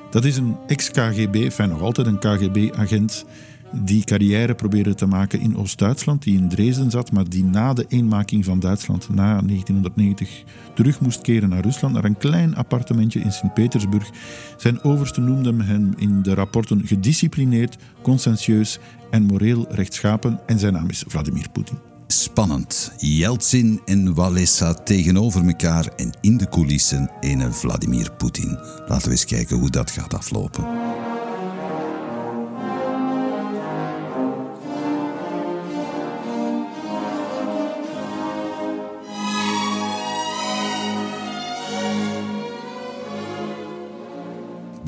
Dat 0.10 0.26
is 0.26 0.38
een 0.38 0.58
ex-KGB, 0.68 1.36
enfin 1.36 1.70
nog 1.70 1.82
altijd 1.82 2.08
een 2.08 2.20
KGB-agent, 2.20 3.26
die 3.72 4.04
carrière 4.04 4.56
probeerde 4.56 4.94
te 4.94 5.06
maken 5.06 5.40
in 5.40 5.58
Oost-Duitsland, 5.58 6.24
die 6.24 6.38
in 6.38 6.50
Dresden 6.50 6.92
zat, 6.92 7.12
maar 7.12 7.30
die 7.30 7.44
na 7.44 7.74
de 7.74 7.86
eenmaking 7.88 8.46
van 8.46 8.60
Duitsland 8.60 9.10
na 9.10 9.42
1990 9.42 10.44
terug 10.74 11.00
moest 11.00 11.22
keren 11.22 11.50
naar 11.50 11.62
Rusland, 11.62 11.94
naar 11.94 12.04
een 12.04 12.18
klein 12.18 12.56
appartementje 12.56 13.20
in 13.20 13.32
Sint-Petersburg. 13.32 14.10
Zijn 14.58 14.84
overste 14.84 15.22
noemde 15.22 15.64
hem 15.64 15.94
in 15.98 16.22
de 16.22 16.34
rapporten 16.34 16.88
gedisciplineerd, 16.88 17.78
conscientieus 18.02 18.80
en 19.10 19.24
moreel 19.24 19.66
rechtschapen 19.70 20.40
en 20.46 20.60
zijn 20.60 20.74
naam 20.74 20.90
is 20.90 21.04
Vladimir 21.08 21.50
Poetin. 21.52 21.78
Spannend. 22.08 22.92
Yeltsin 22.98 23.82
en 23.86 24.14
Walesa 24.14 24.74
tegenover 24.74 25.48
elkaar 25.48 25.86
en 25.96 26.18
in 26.22 26.38
de 26.38 26.50
coulissen 26.50 27.12
een 27.20 27.54
Vladimir 27.54 28.12
Poetin. 28.12 28.58
Laten 28.88 29.06
we 29.06 29.12
eens 29.12 29.26
kijken 29.26 29.58
hoe 29.58 29.70
dat 29.70 29.92
gaat 29.92 30.14
aflopen. 30.14 30.66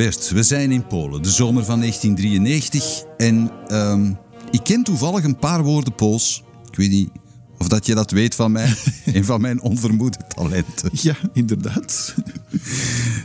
Bert, 0.04 0.30
we 0.30 0.44
zijn 0.44 0.72
in 0.72 0.88
Polen, 0.88 1.22
de 1.22 1.32
zomer 1.32 1.66
van 1.66 1.80
1993. 1.80 3.04
En 3.18 3.52
ehm, 3.68 4.14
ik 4.52 4.64
ken 4.64 4.84
toevallig 4.84 5.24
een 5.24 5.38
paar 5.38 5.64
woorden 5.64 5.96
Pools. 5.96 6.44
Ik 6.70 6.76
weet 6.76 6.90
niet 6.90 7.10
Of 7.58 7.68
dat 7.68 7.86
je 7.86 7.96
dat 7.96 8.12
weet 8.12 8.36
van 8.36 8.52
mij. 8.52 8.76
een 9.06 9.26
van 9.32 9.42
mijn 9.42 9.62
onvermoede 9.62 10.18
talenten. 10.36 10.90
Ja, 10.94 11.16
inderdaad. 11.34 12.16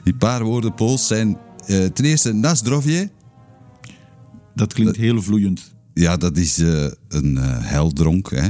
Die 0.05 0.15
paar 0.15 0.45
woorden 0.45 0.75
Pools 0.75 1.07
zijn 1.07 1.29
uh, 1.29 1.85
ten 1.85 2.05
eerste 2.05 2.33
Nasdrovje. 2.33 3.11
Dat 4.55 4.73
klinkt 4.73 4.97
heel 4.97 5.23
vloeiend. 5.23 5.75
Ja, 5.95 6.17
dat 6.17 6.37
is 6.37 6.59
uh, 6.59 6.87
een 7.09 7.37
uh, 7.37 7.57
heldronk. 7.61 8.31
Hè? 8.31 8.49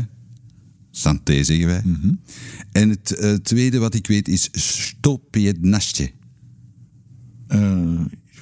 Santé 0.91 1.45
zeggen 1.45 1.67
wij. 1.67 1.83
Mm 1.85 1.99
-hmm. 2.03 2.21
En 2.73 2.89
het 2.89 3.45
tweede 3.45 3.79
wat 3.79 3.95
ik 3.95 4.07
weet 4.07 4.29
is 4.29 4.49
Stopiednastje. 4.53 6.17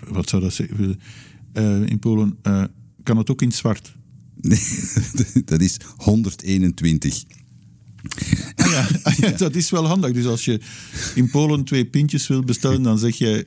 Wat 0.09 0.29
zou 0.29 0.43
dat 0.43 0.53
zeggen? 0.53 1.01
in 1.87 1.99
Polen 1.99 2.39
kan 3.03 3.17
het 3.17 3.31
ook 3.31 3.43
in 3.43 3.53
zwart. 3.53 3.97
Nee, 4.41 4.61
dat 5.45 5.61
is 5.61 5.77
121. 5.97 7.25
Ah 8.55 8.71
ja, 8.71 8.89
ah 9.03 9.15
ja, 9.15 9.31
dat 9.31 9.55
is 9.55 9.71
wel 9.71 9.87
handig. 9.87 10.13
Dus 10.13 10.27
als 10.27 10.45
je 10.45 10.61
in 11.15 11.31
Polen 11.31 11.65
twee 11.65 11.87
pintjes 11.87 12.27
wil 12.27 12.43
bestellen, 12.43 12.83
dan 12.83 12.99
zeg 12.99 13.17
je, 13.17 13.47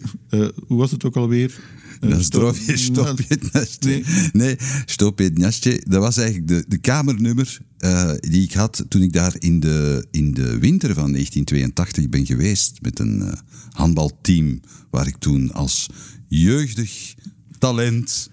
hoe 0.67 0.77
was 0.77 0.91
het 0.91 1.05
ook 1.05 1.15
alweer? 1.15 1.59
Uh, 2.01 2.19
Zdrowje, 2.19 2.77
Stopiednastje. 2.77 4.03
Nee, 4.31 4.55
Stopiednastje. 4.85 5.83
Dat 5.87 6.01
was 6.01 6.17
eigenlijk 6.17 6.47
de, 6.47 6.65
de 6.67 6.77
kamernummer 6.77 7.57
uh, 7.79 8.11
die 8.19 8.43
ik 8.43 8.53
had 8.53 8.85
toen 8.87 9.01
ik 9.01 9.13
daar 9.13 9.35
in 9.39 9.59
de, 9.59 10.07
in 10.11 10.33
de 10.33 10.59
winter 10.59 10.93
van 10.93 11.11
1982 11.11 12.09
ben 12.09 12.25
geweest. 12.25 12.81
Met 12.81 12.99
een 12.99 13.19
uh, 13.19 13.31
handbalteam 13.71 14.59
waar 14.89 15.07
ik 15.07 15.17
toen 15.17 15.51
als 15.51 15.89
jeugdig 16.27 17.15
talent 17.59 18.29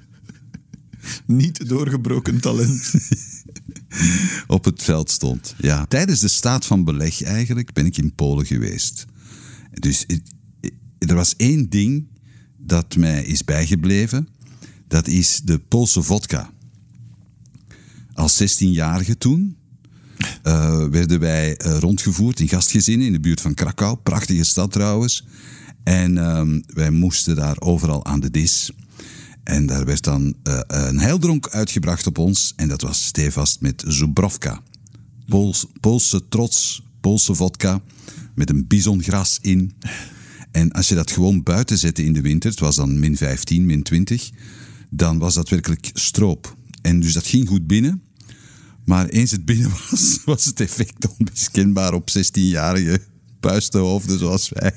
niet 1.26 1.68
doorgebroken 1.68 2.40
talent. 2.40 2.94
op 4.46 4.64
het 4.64 4.82
veld 4.82 5.10
stond. 5.10 5.54
Ja. 5.58 5.86
Tijdens 5.86 6.20
de 6.20 6.28
staat 6.28 6.66
van 6.66 6.84
beleg 6.84 7.22
eigenlijk 7.22 7.72
ben 7.72 7.86
ik 7.86 7.96
in 7.96 8.14
Polen 8.14 8.46
geweest. 8.46 9.04
Dus 9.70 10.06
er 10.98 11.14
was 11.14 11.34
één 11.36 11.68
ding 11.68 12.06
dat 12.56 12.96
mij 12.96 13.24
is 13.24 13.44
bijgebleven. 13.44 14.28
Dat 14.88 15.06
is 15.06 15.40
de 15.44 15.58
Poolse 15.58 16.02
vodka. 16.02 16.50
Als 18.16 18.42
16-jarige 18.42 19.18
toen 19.18 19.56
uh, 20.44 20.85
werden 20.90 21.20
wij 21.20 21.58
uh, 21.66 21.78
rondgevoerd 21.78 22.40
in 22.40 22.49
gastgezinnen 22.49 23.06
in 23.06 23.12
de 23.12 23.20
buurt 23.20 23.40
van 23.40 23.54
Krakau. 23.54 23.96
Prachtige 23.96 24.44
stad 24.44 24.73
trouwens. 24.73 25.25
En 25.85 26.16
uh, 26.16 26.42
wij 26.66 26.90
moesten 26.90 27.37
daar 27.37 27.61
overal 27.61 28.04
aan 28.04 28.20
de 28.20 28.30
dis. 28.30 28.70
En 29.42 29.66
daar 29.66 29.85
werd 29.85 30.04
dan 30.04 30.35
uh, 30.44 30.61
een 30.66 30.99
heildronk 30.99 31.49
uitgebracht 31.49 32.06
op 32.06 32.18
ons. 32.18 32.52
En 32.56 32.68
dat 32.68 32.82
was 32.82 33.04
stevast 33.04 33.61
met 33.61 33.85
Zubrovka. 33.87 34.62
Pools, 35.28 35.66
Poolse 35.80 36.28
trots, 36.28 36.82
Poolse 37.00 37.35
vodka. 37.35 37.82
Met 38.35 38.50
een 38.50 38.66
bisongras 38.66 39.38
in. 39.42 39.75
En 40.50 40.73
als 40.73 40.88
je 40.88 40.94
dat 40.94 41.11
gewoon 41.11 41.42
buiten 41.42 41.78
zette 41.78 42.04
in 42.04 42.12
de 42.12 42.20
winter, 42.20 42.50
het 42.50 42.61
was 42.61 42.76
dan 42.76 42.99
min 42.99 43.16
15, 43.16 43.66
min 43.66 43.82
20, 43.82 44.30
dan 44.90 45.18
was 45.18 45.35
dat 45.35 45.49
werkelijk 45.49 45.90
stroop. 45.92 46.56
En 46.82 47.00
dus 47.00 47.12
dat 47.12 47.26
ging 47.26 47.49
goed 47.49 47.66
binnen. 47.66 48.02
Maar 48.87 49.07
eens 49.07 49.31
het 49.31 49.45
binnen 49.45 49.71
was, 49.71 50.19
was 50.25 50.45
het 50.45 50.61
effect 50.61 51.09
onmiskenbaar 51.19 51.95
op 51.95 52.11
16-jarige 52.11 53.00
puistenhoofden 53.40 54.19
zoals 54.19 54.49
wij. 54.49 54.73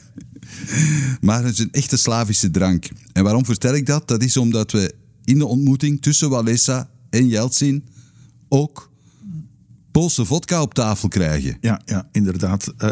Maar 1.21 1.43
het 1.43 1.53
is 1.53 1.59
een 1.59 1.71
echte 1.71 1.97
Slavische 1.97 2.51
drank. 2.51 2.89
En 3.13 3.23
waarom 3.23 3.45
vertel 3.45 3.73
ik 3.73 3.85
dat? 3.85 4.07
Dat 4.07 4.23
is 4.23 4.37
omdat 4.37 4.71
we 4.71 4.95
in 5.23 5.37
de 5.37 5.45
ontmoeting 5.45 6.01
tussen 6.01 6.29
Walesa 6.29 6.89
en 7.09 7.27
Yeltsin 7.27 7.85
ook 8.47 8.91
Poolse 9.91 10.25
vodka 10.25 10.61
op 10.61 10.73
tafel 10.73 11.07
krijgen. 11.07 11.57
Ja, 11.61 11.81
ja 11.85 12.09
inderdaad. 12.11 12.73
Uh, 12.77 12.89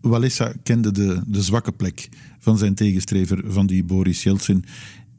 Walesa 0.00 0.52
kende 0.62 0.92
de, 0.92 1.20
de 1.26 1.42
zwakke 1.42 1.72
plek 1.72 2.08
van 2.38 2.58
zijn 2.58 2.74
tegenstrever, 2.74 3.42
van 3.46 3.66
die 3.66 3.84
Boris 3.84 4.22
Yeltsin. 4.22 4.64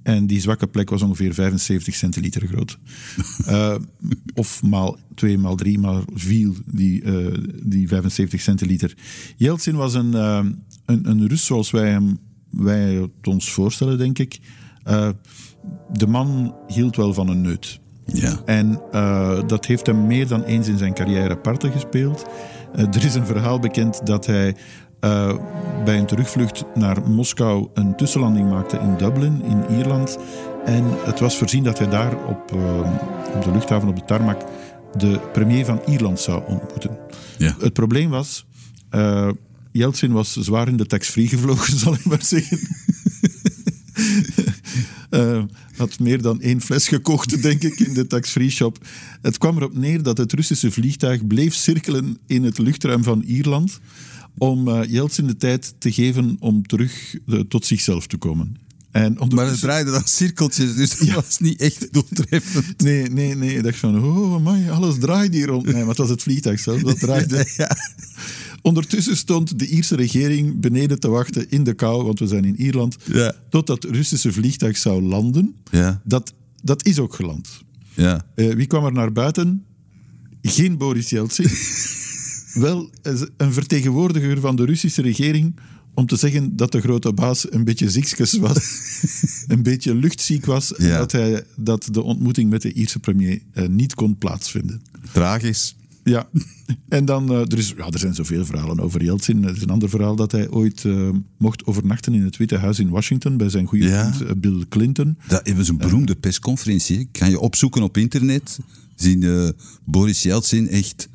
En 0.04 0.28
die 0.28 0.40
zwakke 0.40 0.68
plek 0.68 0.90
was 0.90 1.02
ongeveer 1.02 1.34
75 1.34 1.96
centiliter 1.96 2.48
groot. 2.48 2.78
uh, 3.48 3.76
of 4.34 4.64
maal 4.64 4.98
2, 5.16 5.38
maal 5.38 5.56
3, 5.56 5.80
maal 5.80 6.04
4, 6.14 6.52
die, 6.66 7.04
uh, 7.04 7.38
die 7.64 7.88
75 7.88 8.42
centiliter. 8.42 8.94
Yeltsin 9.38 9.76
was 9.76 9.94
een, 9.94 10.12
uh, 10.12 10.40
een, 10.86 11.10
een 11.10 11.28
Rus 11.28 11.46
zoals 11.46 11.72
wij, 11.72 11.90
hem, 11.90 12.20
wij 12.50 12.94
het 12.94 13.28
ons 13.28 13.52
voorstellen, 13.52 13.98
denk 13.98 14.20
ik. 14.20 14.40
de 15.92 16.08
man 16.08 16.56
hield 16.68 16.96
wel 16.96 17.14
van 17.14 17.30
een 17.30 17.42
neut. 17.42 17.80
Ja. 18.06 18.42
En 18.46 18.82
dat 19.48 19.66
heeft 19.66 19.86
hem 19.86 20.08
meer 20.08 20.28
dan 20.28 20.44
eens 20.44 20.68
in 20.68 20.78
zijn 20.78 20.94
carrière 20.94 21.38
parten 21.38 21.72
gespeeld. 21.72 22.26
er 22.76 23.06
is 23.06 23.16
een 23.16 23.26
verhaal 23.26 23.60
bekend 23.60 24.06
dat 24.06 24.26
hij 24.26 24.56
uh, 25.02 25.36
bij 25.86 25.98
een 25.98 26.06
terugvlucht 26.06 26.64
naar 26.76 27.10
Moskou 27.10 27.68
een 27.74 27.96
tussenlanding 27.96 28.50
maakte 28.50 28.78
in 28.78 28.98
Dublin, 28.98 29.42
in 29.44 29.78
Ierland. 29.78 30.18
En 30.66 30.84
het 31.06 31.20
was 31.20 31.38
voorzien 31.38 31.64
dat 31.64 31.78
hij 31.78 31.90
daar 31.90 32.26
op, 32.26 32.52
uh, 32.56 32.80
op 33.36 33.44
de 33.44 33.52
luchthaven, 33.52 33.90
op 33.90 33.96
de 33.96 34.06
tarmac, 34.06 34.42
de 34.98 35.20
premier 35.34 35.66
van 35.66 35.82
Ierland 35.88 36.20
zou 36.20 36.44
ontmoeten. 36.48 36.98
Ja. 37.38 37.56
Het 37.60 37.74
probleem 37.74 38.10
was, 38.10 38.46
uh, 38.92 39.30
Yeltsin 39.72 40.12
was 40.12 40.34
zwaar 40.34 40.68
in 40.68 40.78
de 40.78 40.86
tax-free 40.86 41.28
gevlogen, 41.28 41.78
zal 41.80 41.94
ik 41.94 42.06
maar 42.06 42.24
zeggen. 42.24 42.60
Uh, 45.10 45.44
had 45.78 46.00
meer 46.00 46.22
dan 46.22 46.42
één 46.42 46.62
fles 46.62 46.88
gekocht, 46.88 47.42
denk 47.42 47.64
ik, 47.64 47.80
in 47.80 47.94
de 47.94 48.08
tax-free 48.08 48.50
shop. 48.50 48.78
Het 49.22 49.38
kwam 49.38 49.58
erop 49.58 49.76
neer 49.76 50.04
dat 50.04 50.18
het 50.18 50.34
Russische 50.34 50.72
vliegtuig 50.72 51.28
bleef 51.28 51.54
cirkelen 51.54 52.18
in 52.28 52.44
het 52.44 52.58
luchtruim 52.58 53.04
van 53.04 53.22
Ierland 53.22 53.80
om 54.38 54.68
uh, 54.68 54.80
Jeltsin 54.88 55.28
de 55.28 55.38
tijd 55.38 55.74
te 55.78 55.92
geven 55.92 56.36
om 56.40 56.68
terug 56.68 57.16
uh, 57.26 57.40
tot 57.40 57.66
zichzelf 57.66 58.08
te 58.08 58.18
komen. 58.18 58.56
En 58.92 59.18
maar 59.30 59.48
het 59.48 59.60
draaide 59.60 59.92
dan 59.92 60.08
cirkeltjes, 60.08 60.76
dus 60.76 60.98
dat 60.98 61.08
ja. 61.08 61.14
was 61.14 61.40
niet 61.40 61.60
echt 61.62 61.94
doeltreffend. 61.94 62.82
Nee, 62.84 63.10
nee, 63.10 63.36
nee. 63.36 63.56
Ik 63.56 63.64
dacht 63.64 63.78
van, 63.78 64.04
oh 64.04 64.44
man, 64.44 64.70
alles 64.70 65.00
draait 65.00 65.34
hier 65.34 65.48
rond. 65.48 65.66
Nee, 65.66 65.74
maar 65.74 65.88
het 65.88 65.98
was 65.98 66.10
het 66.10 66.22
vliegtuig 66.22 66.60
zelf 66.60 66.82
dat 66.82 67.00
draaide. 67.00 67.46
ja. 67.58 67.78
Ondertussen 68.62 69.18
stond 69.18 69.60
de 69.60 69.68
Ierse 69.68 69.96
regering 69.96 70.60
beneden 70.60 71.00
te 71.00 71.10
wachten 71.10 71.50
in 71.50 71.64
de 71.64 71.74
kou, 71.74 72.04
want 72.04 72.20
we 72.20 72.28
zijn 72.28 72.46
in 72.46 72.62
Ierland, 72.62 72.98
ja. 73.14 73.34
tot 73.50 73.84
Russische 73.84 74.34
vliegtuig 74.34 74.78
zou 74.78 75.04
landen. 75.04 75.56
Ja. 75.72 76.02
Dat, 76.04 76.34
dat 76.64 76.86
is 76.86 77.00
ook 77.00 77.14
geland. 77.14 77.62
Ja. 77.94 78.26
Uh, 78.36 78.54
wie 78.54 78.68
kwam 78.68 78.86
er 78.86 78.94
naar 78.94 79.12
buiten? 79.12 79.64
Geen 80.42 80.78
Boris 80.78 81.10
Yeltsin. 81.10 81.50
wel 82.54 82.90
een 83.38 83.54
vertegenwoordiger 83.54 84.40
van 84.40 84.56
de 84.56 84.66
Russische 84.66 85.02
regering 85.02 85.54
om 85.94 86.06
te 86.06 86.16
zeggen 86.16 86.56
dat 86.56 86.72
de 86.72 86.82
grote 86.82 87.14
baas 87.14 87.52
een 87.52 87.64
beetje 87.64 87.90
ziekjes 87.90 88.38
was, 88.38 88.58
een 89.48 89.64
beetje 89.64 89.96
luchtziek 89.96 90.46
was, 90.46 90.76
en 90.76 90.90
dat, 90.90 91.12
hij, 91.12 91.44
dat 91.56 91.88
de 91.92 92.02
ontmoeting 92.02 92.50
met 92.50 92.62
de 92.62 92.74
Ierse 92.74 93.00
premier 93.00 93.42
uh, 93.54 93.68
niet 93.68 93.94
kon 93.94 94.18
plaatsvinden. 94.18 94.82
Tragisch. 95.12 95.76
Ja, 96.04 96.30
en 96.90 97.06
dan, 97.06 97.32
uh, 97.32 97.40
er, 97.40 97.58
is, 97.58 97.74
ja, 97.78 97.90
er 97.90 98.00
zijn 98.00 98.16
zoveel 98.16 98.46
verhalen 98.46 98.80
over 98.80 99.04
Yeltsin. 99.04 99.44
Er 99.44 99.56
is 99.56 99.62
een 99.62 99.70
ander 99.70 99.90
verhaal 99.90 100.16
dat 100.16 100.32
hij 100.32 100.50
ooit 100.50 100.84
uh, 100.84 101.10
mocht 101.38 101.66
overnachten 101.66 102.14
in 102.14 102.24
het 102.24 102.38
Witte 102.38 102.58
Huis 102.58 102.80
in 102.80 102.90
Washington 102.90 103.38
bij 103.38 103.50
zijn 103.50 103.66
goede 103.66 103.86
ja. 103.86 104.14
vriend 104.14 104.42
Bill 104.42 104.64
Clinton. 104.70 105.18
Dat 105.28 105.52
was 105.56 105.68
een 105.68 105.78
beroemde 105.78 106.16
persconferentie. 106.16 107.08
Kan 107.12 107.30
je 107.30 107.40
opzoeken 107.40 107.82
op 107.82 107.98
internet. 107.98 108.60
Zien 108.96 109.54
Boris 109.86 110.24
Yeltsin 110.24 110.70
echt 110.70 111.10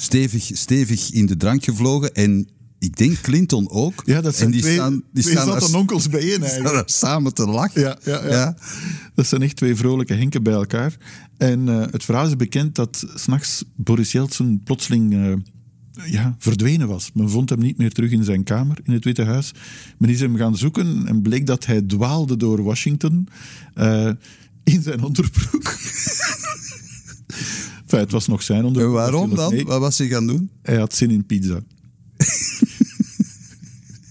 stevig, 0.00 0.50
stevig 0.52 1.12
in 1.12 1.26
de 1.26 1.36
drank 1.36 1.64
gevlogen. 1.64 2.14
En 2.14 2.48
ik 2.78 2.96
denk 2.96 3.20
Clinton 3.20 3.70
ook. 3.70 4.02
Ja, 4.04 4.20
dat 4.20 4.34
zijn 4.34 4.46
en 4.46 4.52
die 4.52 4.60
twee, 4.60 4.74
staan, 4.74 5.02
die 5.12 5.22
twee 5.22 5.36
staan 5.36 5.60
zatte 5.60 5.76
onkels 5.76 6.08
bijeen 6.08 6.42
eigenlijk. 6.42 6.88
samen 6.88 7.34
te 7.34 7.46
lachen. 7.46 7.80
Ja, 7.80 7.98
ja, 8.04 8.24
ja, 8.24 8.30
ja. 8.30 8.56
Dat 9.14 9.26
zijn 9.26 9.42
echt 9.42 9.56
twee 9.56 9.76
vrolijke 9.76 10.14
henken 10.14 10.42
bij 10.42 10.52
elkaar. 10.52 10.96
En 11.36 11.66
uh, 11.66 11.84
het 11.90 12.04
verhaal 12.04 12.26
is 12.26 12.36
bekend 12.36 12.74
dat 12.74 13.06
s'nachts 13.14 13.64
Boris 13.76 14.12
Yeltsin 14.12 14.62
plotseling 14.64 15.12
uh, 15.12 15.34
ja, 16.04 16.36
verdwenen 16.38 16.88
was. 16.88 17.10
Men 17.14 17.30
vond 17.30 17.50
hem 17.50 17.60
niet 17.60 17.78
meer 17.78 17.92
terug 17.92 18.10
in 18.10 18.24
zijn 18.24 18.44
kamer 18.44 18.78
in 18.82 18.92
het 18.92 19.04
Witte 19.04 19.24
Huis. 19.24 19.52
Men 19.98 20.10
is 20.10 20.20
hem 20.20 20.36
gaan 20.36 20.56
zoeken 20.56 21.06
en 21.06 21.22
bleek 21.22 21.46
dat 21.46 21.66
hij 21.66 21.82
dwaalde 21.82 22.36
door 22.36 22.62
Washington 22.62 23.28
uh, 23.74 24.10
in 24.64 24.82
zijn 24.82 25.02
onderbroek. 25.02 25.76
Enfin, 27.88 28.04
het 28.04 28.12
was 28.12 28.26
nog 28.26 28.42
zijn 28.42 28.64
onderbroek. 28.64 28.96
En 28.96 29.00
waarom 29.00 29.34
dan? 29.34 29.54
Mee. 29.54 29.64
Wat 29.64 29.80
was 29.80 29.98
hij 29.98 30.06
gaan 30.06 30.26
doen? 30.26 30.50
Hij 30.62 30.76
had 30.76 30.94
zin 30.94 31.10
in 31.10 31.26
pizza. 31.26 31.60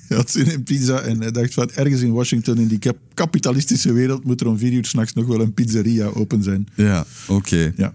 hij 0.08 0.18
had 0.18 0.32
zin 0.32 0.52
in 0.52 0.64
pizza 0.64 1.00
en 1.00 1.22
hij 1.22 1.32
dacht 1.32 1.54
van 1.54 1.70
ergens 1.70 2.02
in 2.02 2.12
Washington, 2.12 2.58
in 2.58 2.68
die 2.68 2.80
kapitalistische 3.14 3.94
wereld, 3.94 4.24
moet 4.24 4.42
er 4.42 4.48
om 4.48 4.58
vier 4.58 4.72
uur 4.72 4.86
s'nachts 4.86 5.14
nog 5.14 5.26
wel 5.26 5.42
een 5.42 5.54
pizzeria 5.54 6.06
open 6.06 6.44
zijn. 6.44 6.68
Ja, 6.76 7.06
oké. 7.28 7.34
Okay. 7.34 7.74
Ja. 7.76 7.94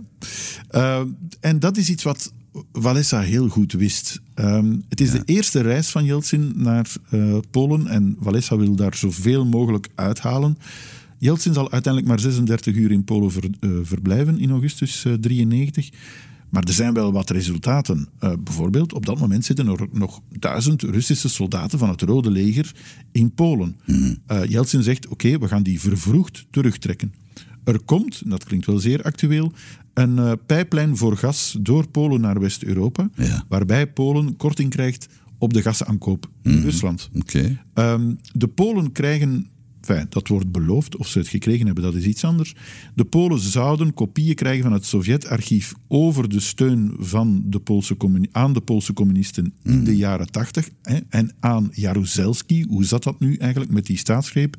Uh, 0.74 1.00
en 1.40 1.58
dat 1.58 1.76
is 1.76 1.88
iets 1.88 2.02
wat 2.02 2.32
Walesa 2.72 3.20
heel 3.20 3.48
goed 3.48 3.72
wist. 3.72 4.20
Um, 4.34 4.84
het 4.88 5.00
is 5.00 5.12
ja. 5.12 5.18
de 5.18 5.22
eerste 5.24 5.60
reis 5.60 5.88
van 5.88 6.04
Yeltsin 6.04 6.52
naar 6.56 6.92
uh, 7.10 7.36
Polen 7.50 7.86
en 7.86 8.16
Walesa 8.18 8.56
wil 8.56 8.74
daar 8.74 8.94
zoveel 8.94 9.44
mogelijk 9.44 9.88
uithalen. 9.94 10.58
Yeltsin 11.22 11.54
zal 11.54 11.70
uiteindelijk 11.70 12.06
maar 12.12 12.20
36 12.20 12.74
uur 12.74 12.90
in 12.90 13.04
Polen 13.04 13.32
ver, 13.32 13.44
uh, 13.60 13.70
verblijven 13.82 14.38
in 14.38 14.50
augustus 14.50 15.06
93. 15.20 15.90
Maar 16.48 16.62
er 16.62 16.72
zijn 16.72 16.94
wel 16.94 17.12
wat 17.12 17.30
resultaten. 17.30 18.08
Uh, 18.20 18.32
bijvoorbeeld, 18.44 18.92
op 18.92 19.06
dat 19.06 19.18
moment 19.18 19.44
zitten 19.44 19.66
er 19.66 19.88
nog 19.92 20.20
duizend 20.38 20.82
Russische 20.82 21.28
soldaten 21.28 21.78
van 21.78 21.88
het 21.88 22.02
Rode 22.02 22.30
Leger 22.30 22.72
in 23.12 23.34
Polen. 23.34 23.76
Mm. 23.86 24.16
Yeltsin 24.48 24.82
zegt: 24.82 25.08
oké, 25.08 25.38
we 25.38 25.48
gaan 25.48 25.62
die 25.62 25.80
vervroegd 25.80 26.46
terugtrekken. 26.50 27.14
Er 27.64 27.80
komt, 27.80 28.30
dat 28.30 28.44
klinkt 28.44 28.66
wel 28.66 28.78
zeer 28.78 29.02
actueel, 29.02 29.52
een 29.94 30.38
pijplijn 30.46 30.96
voor 30.96 31.16
gas 31.16 31.56
door 31.60 31.88
Polen 31.88 32.20
naar 32.20 32.40
West-Europa, 32.40 33.10
ja. 33.14 33.44
waarbij 33.48 33.86
Polen 33.86 34.36
korting 34.36 34.70
krijgt 34.70 35.08
op 35.38 35.52
de 35.52 35.62
gasaankoop 35.62 36.30
in 36.42 36.56
mm. 36.56 36.62
Rusland. 36.62 37.10
Okay. 37.14 37.58
Um, 37.74 38.18
de 38.32 38.48
Polen 38.48 38.92
krijgen 38.92 39.46
Enfin, 39.88 40.06
dat 40.08 40.28
wordt 40.28 40.52
beloofd, 40.52 40.96
of 40.96 41.08
ze 41.08 41.18
het 41.18 41.28
gekregen 41.28 41.66
hebben, 41.66 41.84
dat 41.84 41.94
is 41.94 42.04
iets 42.04 42.24
anders. 42.24 42.54
De 42.94 43.04
Polen 43.04 43.38
zouden 43.38 43.94
kopieën 43.94 44.34
krijgen 44.34 44.62
van 44.62 44.72
het 44.72 44.86
Sovjetarchief 44.86 45.72
over 45.88 46.28
de 46.28 46.40
steun 46.40 46.94
van 46.98 47.42
de 47.46 47.58
Poolse 47.58 47.96
aan 48.30 48.52
de 48.52 48.60
Poolse 48.60 48.92
communisten 48.92 49.54
in 49.62 49.84
de 49.84 49.90
mhm. 49.90 50.00
jaren 50.00 50.30
tachtig. 50.30 50.68
En 51.08 51.34
aan 51.40 51.70
Jaruzelski, 51.72 52.64
hoe 52.68 52.84
zat 52.84 53.02
dat 53.02 53.20
nu 53.20 53.36
eigenlijk 53.36 53.72
met 53.72 53.86
die 53.86 53.98
staatsgreep? 53.98 54.56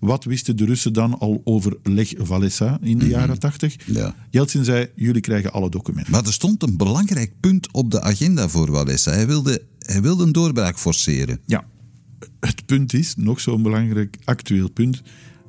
Wat 0.00 0.24
wisten 0.24 0.56
de 0.56 0.64
Russen 0.64 0.92
dan 0.92 1.18
al 1.18 1.40
over 1.44 1.76
Lech 1.82 2.18
Walesa 2.26 2.78
in 2.80 2.98
de 2.98 3.04
mhm. 3.04 3.14
jaren 3.14 3.38
tachtig? 3.38 3.76
Ja. 3.86 4.14
Yeltsin 4.30 4.64
zei, 4.64 4.90
jullie 4.96 5.20
krijgen 5.20 5.52
alle 5.52 5.70
documenten. 5.70 6.12
Maar 6.12 6.26
er 6.26 6.32
stond 6.32 6.62
een 6.62 6.76
belangrijk 6.76 7.32
punt 7.40 7.72
op 7.72 7.90
de 7.90 8.00
agenda 8.00 8.48
voor 8.48 8.70
Walesa. 8.70 9.12
Hij 9.12 9.26
wilde, 9.26 9.62
hij 9.78 10.02
wilde 10.02 10.24
een 10.24 10.32
doorbraak 10.32 10.78
forceren. 10.78 11.40
Ja, 11.46 11.64
het 12.40 12.66
punt 12.66 12.92
is, 12.92 13.14
nog 13.16 13.40
zo'n 13.40 13.62
belangrijk 13.62 14.18
actueel 14.24 14.70
punt, 14.70 15.02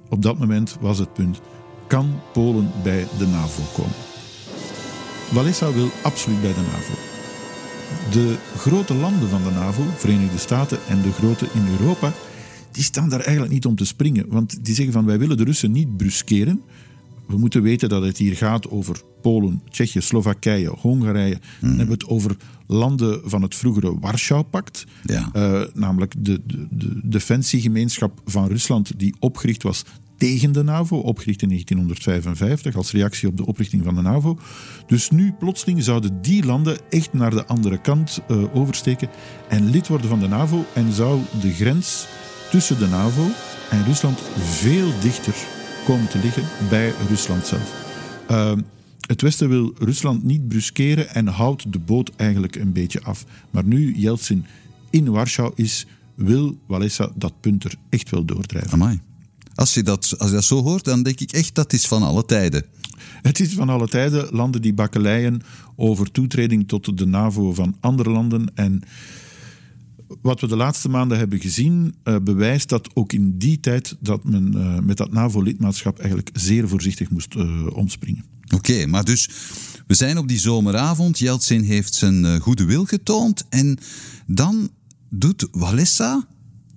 op 0.09 0.21
dat 0.21 0.39
moment 0.39 0.77
was 0.79 0.97
het 0.97 1.13
punt, 1.13 1.41
kan 1.87 2.19
Polen 2.33 2.71
bij 2.83 3.07
de 3.17 3.27
NAVO 3.27 3.81
komen? 3.81 3.95
Walesa 5.31 5.73
wil 5.73 5.89
absoluut 6.03 6.41
bij 6.41 6.53
de 6.53 6.61
NAVO. 6.61 6.93
De 8.11 8.35
grote 8.57 8.93
landen 8.93 9.29
van 9.29 9.43
de 9.43 9.49
NAVO, 9.49 9.83
Verenigde 9.97 10.37
Staten 10.37 10.79
en 10.87 11.01
de 11.01 11.11
grote 11.11 11.47
in 11.53 11.67
Europa, 11.79 12.13
die 12.71 12.83
staan 12.83 13.09
daar 13.09 13.19
eigenlijk 13.19 13.51
niet 13.51 13.65
om 13.65 13.75
te 13.75 13.85
springen. 13.85 14.25
Want 14.27 14.65
die 14.65 14.75
zeggen 14.75 14.93
van 14.93 15.05
wij 15.05 15.19
willen 15.19 15.37
de 15.37 15.43
Russen 15.43 15.71
niet 15.71 15.97
bruskeren. 15.97 16.61
We 17.27 17.37
moeten 17.37 17.61
weten 17.61 17.89
dat 17.89 18.03
het 18.03 18.17
hier 18.17 18.35
gaat 18.35 18.69
over 18.69 19.01
Polen, 19.21 19.61
Tsjechië, 19.69 20.01
Slowakije, 20.01 20.69
Hongarije. 20.69 21.39
Dan 21.59 21.69
hebben 21.69 21.85
we 21.87 21.93
het 21.93 22.07
over 22.07 22.35
landen 22.67 23.21
van 23.23 23.41
het 23.41 23.55
vroegere 23.55 23.99
Warschau-pact. 23.99 24.85
Ja. 25.03 25.29
Uh, 25.35 25.61
namelijk 25.73 26.13
de, 26.17 26.41
de, 26.45 26.67
de 26.69 26.99
defensiegemeenschap 27.03 28.21
van 28.25 28.47
Rusland 28.47 28.99
die 28.99 29.15
opgericht 29.19 29.63
was 29.63 29.83
tegen 30.17 30.51
de 30.51 30.63
NAVO, 30.63 30.97
opgericht 30.97 31.41
in 31.41 31.47
1955 31.47 32.75
als 32.75 32.91
reactie 32.91 33.27
op 33.27 33.37
de 33.37 33.45
oprichting 33.45 33.83
van 33.83 33.95
de 33.95 34.01
NAVO. 34.01 34.37
Dus 34.87 35.09
nu 35.09 35.31
plotseling 35.31 35.83
zouden 35.83 36.21
die 36.21 36.45
landen 36.45 36.77
echt 36.89 37.13
naar 37.13 37.31
de 37.31 37.45
andere 37.45 37.81
kant 37.81 38.21
uh, 38.31 38.55
oversteken 38.55 39.09
en 39.49 39.69
lid 39.69 39.87
worden 39.87 40.09
van 40.09 40.19
de 40.19 40.27
NAVO 40.27 40.65
en 40.73 40.93
zou 40.93 41.21
de 41.41 41.51
grens 41.51 42.07
tussen 42.51 42.79
de 42.79 42.87
NAVO 42.87 43.27
en 43.69 43.85
Rusland 43.85 44.19
veel 44.37 44.91
dichter 45.01 45.33
komen 45.85 46.07
te 46.07 46.17
liggen 46.17 46.43
bij 46.69 46.93
Rusland 47.09 47.45
zelf. 47.45 47.73
Uh, 48.31 48.51
het 49.07 49.21
Westen 49.21 49.49
wil 49.49 49.73
Rusland 49.77 50.23
niet 50.23 50.47
bruskeren 50.47 51.09
en 51.09 51.27
houdt 51.27 51.71
de 51.73 51.79
boot 51.79 52.11
eigenlijk 52.15 52.55
een 52.55 52.71
beetje 52.71 53.01
af. 53.03 53.25
Maar 53.51 53.63
nu 53.63 53.95
Yeltsin 53.95 54.45
in 54.89 55.11
Warschau 55.11 55.51
is, 55.55 55.85
wil 56.15 56.57
Walesa 56.67 57.11
dat 57.15 57.33
punt 57.39 57.63
er 57.63 57.75
echt 57.89 58.09
wel 58.09 58.25
doordrijven. 58.25 58.71
Amai. 58.71 59.01
Als 59.55 59.73
je, 59.73 59.83
dat, 59.83 60.15
als 60.17 60.29
je 60.29 60.35
dat 60.35 60.43
zo 60.43 60.63
hoort, 60.63 60.83
dan 60.83 61.03
denk 61.03 61.19
ik 61.19 61.31
echt 61.31 61.55
dat 61.55 61.73
is 61.73 61.87
van 61.87 62.03
alle 62.03 62.25
tijden. 62.25 62.65
Het 63.21 63.39
is 63.39 63.53
van 63.53 63.69
alle 63.69 63.87
tijden 63.87 64.27
landen 64.31 64.61
die 64.61 64.73
bakkeleien 64.73 65.41
over 65.75 66.11
toetreding 66.11 66.67
tot 66.67 66.97
de 66.97 67.05
NAVO 67.05 67.53
van 67.53 67.77
andere 67.79 68.09
landen. 68.09 68.51
En 68.55 68.81
wat 70.21 70.41
we 70.41 70.47
de 70.47 70.55
laatste 70.55 70.89
maanden 70.89 71.17
hebben 71.17 71.39
gezien, 71.39 71.95
uh, 72.03 72.15
bewijst 72.23 72.69
dat 72.69 72.89
ook 72.93 73.13
in 73.13 73.37
die 73.37 73.59
tijd 73.59 73.97
dat 73.99 74.23
men 74.23 74.53
uh, 74.55 74.79
met 74.79 74.97
dat 74.97 75.11
NAVO-lidmaatschap 75.11 75.99
eigenlijk 75.99 76.29
zeer 76.33 76.67
voorzichtig 76.67 77.09
moest 77.09 77.35
uh, 77.35 77.67
omspringen. 77.75 78.23
Oké, 78.55 78.85
maar 78.85 79.03
dus 79.03 79.29
we 79.87 79.93
zijn 79.93 80.17
op 80.17 80.27
die 80.27 80.39
zomeravond. 80.39 81.19
Yeltsin 81.19 81.61
heeft 81.61 81.93
zijn 81.93 82.39
goede 82.39 82.65
wil 82.65 82.85
getoond. 82.85 83.45
En 83.49 83.77
dan 84.27 84.69
doet 85.09 85.47
Walesa 85.51 86.27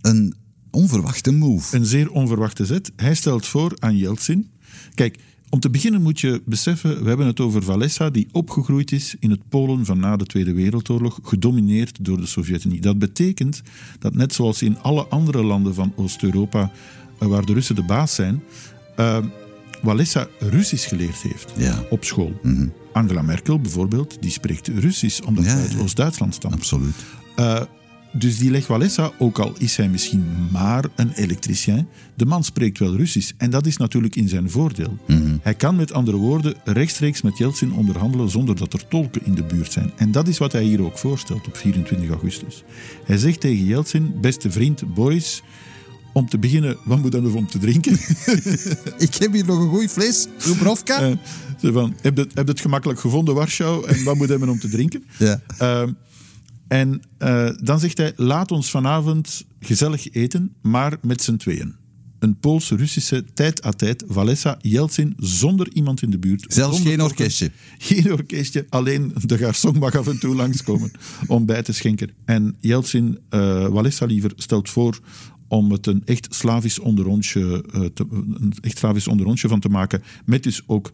een 0.01 0.35
onverwachte 0.71 1.33
move. 1.33 1.77
Een 1.77 1.87
zeer 1.87 2.11
onverwachte 2.11 2.67
zet. 2.67 2.93
Hij 2.97 3.15
stelt 3.15 3.47
voor 3.47 3.77
aan 3.79 3.97
Yeltsin. 3.97 4.51
Kijk, 4.95 5.19
om 5.51 5.61
te 5.61 5.71
beginnen 5.71 6.03
moet 6.03 6.21
je 6.21 6.43
beseffen, 6.45 7.03
we 7.03 7.09
hebben 7.09 7.27
het 7.27 7.41
over 7.41 7.63
Walesa, 7.63 8.11
die 8.11 8.29
opgegroeid 8.33 8.93
is 8.93 9.15
in 9.19 9.31
het 9.31 9.49
Polen 9.49 9.85
van 9.85 9.99
na 9.99 10.17
de 10.17 10.27
Tweede 10.27 10.53
Wereldoorlog, 10.53 11.19
gedomineerd 11.23 12.05
door 12.05 12.21
de 12.21 12.27
Sovjet-Unie. 12.27 12.81
Dat 12.81 12.99
betekent 12.99 13.63
dat 13.99 14.15
net 14.15 14.33
zoals 14.33 14.63
in 14.63 14.79
alle 14.79 15.07
andere 15.07 15.43
landen 15.43 15.75
van 15.75 15.93
Oost-Europa, 15.97 16.73
eh, 17.19 17.29
waar 17.29 17.45
de 17.45 17.53
Russen 17.53 17.75
de 17.75 17.83
baas 17.83 18.15
zijn, 18.15 18.43
uh, 19.01 19.19
Walesa 19.83 20.29
Russisch 20.39 20.89
geleerd 20.89 21.23
heeft 21.23 21.53
ja. 21.57 21.85
op 21.91 22.05
school. 22.05 22.41
Mhm. 22.43 22.69
Angela 22.93 23.23
Merkel 23.23 23.61
bijvoorbeeld, 23.61 24.17
die 24.21 24.31
spreekt 24.31 24.69
Russisch, 24.69 25.21
omdat 25.21 25.45
ja, 25.45 25.55
uit 25.55 25.79
Oost-Duitsland 25.79 26.35
stamt. 26.35 26.55
Absoluut. 26.55 26.95
Uh, 27.39 27.61
dus 28.19 28.39
die 28.39 28.51
Lech 28.51 28.67
Walesa, 28.67 29.13
ook 29.19 29.39
al 29.39 29.55
is 29.59 29.77
hij 29.77 29.89
misschien 29.89 30.25
maar 30.51 30.85
een 30.97 31.13
elektricien, 31.13 31.89
de 32.15 32.27
man 32.27 32.45
spreekt 32.45 32.79
wel 32.79 32.97
Russisch. 32.97 33.33
En 33.37 33.51
dat 33.51 33.67
is 33.67 33.77
natuurlijk 33.77 34.17
in 34.17 34.29
zijn 34.29 34.51
voordeel. 34.51 34.99
Mhm. 35.07 35.37
Hij 35.43 35.55
kan 35.55 35.77
met 35.77 35.93
andere 35.93 36.17
woorden 36.17 36.55
rechtstreeks 36.65 37.23
met 37.23 37.39
Yeltsin 37.39 37.73
onderhandelen 37.73 38.31
zonder 38.31 38.57
dat 38.57 38.73
er 38.73 38.89
tolken 38.89 39.25
in 39.25 39.35
de 39.35 39.45
buurt 39.45 39.73
zijn. 39.73 39.93
En 39.97 40.13
dat 40.13 40.29
is 40.29 40.39
wat 40.39 40.53
hij 40.53 40.63
hier 40.63 40.83
ook 40.83 40.99
voorstelt 40.99 41.47
op 41.47 41.57
24 41.57 42.09
augustus. 42.09 42.63
Hij 43.05 43.19
zegt 43.19 43.41
tegen 43.41 43.65
Yeltsin, 43.65 44.15
beste 44.21 44.51
vriend 44.51 44.95
Boris, 44.95 45.43
om 46.13 46.29
te 46.29 46.39
beginnen, 46.39 46.77
wat 46.85 46.99
moeten 46.99 47.31
we 47.31 47.37
om 47.37 47.49
te 47.49 47.59
drinken? 47.59 47.93
Ik 49.07 49.15
heb 49.15 49.33
hier 49.33 49.47
nog 49.47 49.59
een 49.59 49.69
goeie 49.69 49.89
fles, 49.89 50.27
Dubrovka. 50.45 51.09
Uh, 51.61 51.73
van, 51.73 51.97
heb, 52.01 52.17
je, 52.17 52.29
het 52.35 52.61
gemakkelijk 52.61 53.01
gevonden, 53.01 53.35
Warschau? 53.35 53.87
En 53.87 54.05
wat 54.05 54.17
moeten 54.17 54.41
we 54.41 54.51
om 54.51 54.59
te 54.59 54.69
drinken? 54.69 55.05
Ja. 55.19 55.41
Uh, 55.63 55.83
en 56.69 57.01
uh, 57.19 57.51
dan 57.63 57.81
zegt 57.81 57.97
hij: 57.97 58.13
laat 58.17 58.51
ons 58.51 58.71
vanavond 58.71 59.45
gezellig 59.61 60.13
eten, 60.13 60.55
maar 60.63 60.99
met 61.03 61.23
z'n 61.23 61.37
tweeën. 61.37 61.75
Een 62.19 62.39
Pools-Russische 62.39 63.25
tijd 63.35 63.65
à 63.65 63.71
tijd, 63.71 64.05
Valessa, 64.09 64.59
Yeltsin, 64.61 65.15
zonder 65.17 65.73
iemand 65.73 66.03
in 66.03 66.11
de 66.11 66.19
buurt. 66.19 66.45
Zelfs 66.49 66.81
geen 66.81 67.03
orkestje. 67.03 67.51
Geen 67.79 68.13
orkestje, 68.13 68.67
alleen 68.69 69.13
de 69.25 69.39
garçon 69.39 69.79
mag 69.79 69.95
af 69.95 70.07
en 70.07 70.19
toe 70.19 70.35
langskomen 70.35 70.91
om 71.27 71.47
bij 71.47 71.63
te 71.63 71.73
schenken. 71.73 72.11
En 72.25 72.57
Yeltsin, 72.61 73.19
uh, 73.31 73.67
Walesa 73.67 74.07
liever, 74.07 74.33
stelt 74.37 74.71
voor 74.71 75.01
om 75.49 75.73
het 75.73 75.87
een 75.87 76.03
echt 76.05 76.35
Slavisch 76.35 76.79
onderrondje, 76.79 77.65
uh, 77.75 77.85
te, 77.85 78.07
een 78.11 78.55
echt 78.61 78.79
Slavisch 78.79 79.09
onderrondje 79.09 79.49
van 79.49 79.61
te 79.61 79.69
maken, 79.69 80.03
met 80.25 80.43
dus 80.43 80.63
ook 80.67 80.93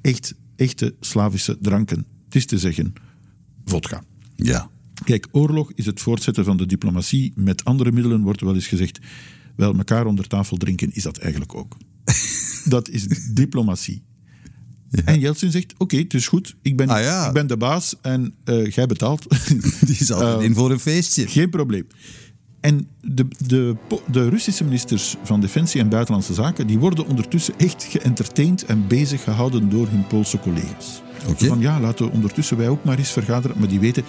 echt, 0.00 0.34
echte 0.56 0.94
Slavische 1.00 1.58
dranken. 1.60 2.06
Het 2.24 2.34
is 2.34 2.46
te 2.46 2.58
zeggen, 2.58 2.92
vodka. 3.64 4.02
Ja. 4.36 4.70
Kijk, 5.04 5.28
oorlog 5.30 5.72
is 5.74 5.86
het 5.86 6.00
voortzetten 6.00 6.44
van 6.44 6.56
de 6.56 6.66
diplomatie. 6.66 7.32
Met 7.36 7.64
andere 7.64 7.92
middelen 7.92 8.22
wordt 8.22 8.40
wel 8.40 8.54
eens 8.54 8.66
gezegd. 8.66 8.98
Wel, 9.56 9.74
elkaar 9.74 10.06
onder 10.06 10.26
tafel 10.26 10.56
drinken 10.56 10.94
is 10.94 11.02
dat 11.02 11.18
eigenlijk 11.18 11.54
ook. 11.54 11.76
dat 12.64 12.88
is 12.88 13.06
diplomatie. 13.32 14.02
Ja. 14.90 15.02
En 15.04 15.20
Jeltsin 15.20 15.50
zegt: 15.50 15.74
Oké, 15.78 15.96
het 15.96 16.14
is 16.14 16.28
goed. 16.28 16.56
Ik 16.62 16.76
ben, 16.76 16.88
ah, 16.88 17.26
ik 17.26 17.32
ben 17.32 17.46
de 17.46 17.56
baas 17.56 17.94
en 18.02 18.34
uh, 18.44 18.70
jij 18.70 18.86
betaalt. 18.86 19.26
Die 19.86 20.04
zal 20.04 20.38
uh, 20.38 20.44
in 20.44 20.54
voor 20.54 20.70
een 20.70 20.80
feestje. 20.80 21.26
Geen 21.26 21.50
probleem. 21.50 21.86
En 22.60 22.88
de, 23.00 23.26
de, 23.46 23.76
de, 24.10 24.28
Russische 24.28 24.64
ministers 24.64 25.16
van 25.22 25.40
Defensie 25.40 25.80
en 25.80 25.88
Buitenlandse 25.88 26.34
Zaken 26.34 26.66
die 26.66 26.78
worden 26.78 27.06
ondertussen 27.06 27.54
echt 27.56 27.82
geëntertaind 27.84 28.64
en 28.64 28.86
bezig 28.86 29.22
gehouden 29.22 29.70
door 29.70 29.88
hun 29.88 30.06
Poolse 30.06 30.38
collega's. 30.38 31.02
Okay. 31.28 31.48
Van 31.48 31.60
ja, 31.60 31.80
laten 31.80 32.06
we 32.06 32.12
ondertussen 32.12 32.56
wij 32.56 32.68
ook 32.68 32.84
maar 32.84 32.98
eens 32.98 33.10
vergaderen. 33.10 33.58
Maar 33.58 33.68
die 33.68 33.80
weten, 33.80 34.04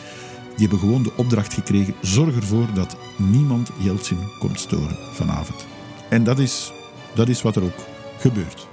die 0.58 0.68
hebben 0.68 0.80
gewoon 0.80 1.04
de 1.04 1.12
opdracht 1.16 1.54
gekregen: 1.54 1.94
zorg 2.02 2.36
ervoor 2.36 2.68
dat 2.74 2.96
niemand 3.16 3.70
Yeltsin 3.78 4.20
komt 4.40 4.60
storen 4.60 4.98
vanavond. 5.14 5.66
En 6.10 6.24
dat 6.24 6.40
is, 6.40 6.72
dat 7.14 7.28
is 7.28 7.42
wat 7.42 7.56
er 7.56 7.64
ook 7.64 7.80
gebeurt. 8.20 8.68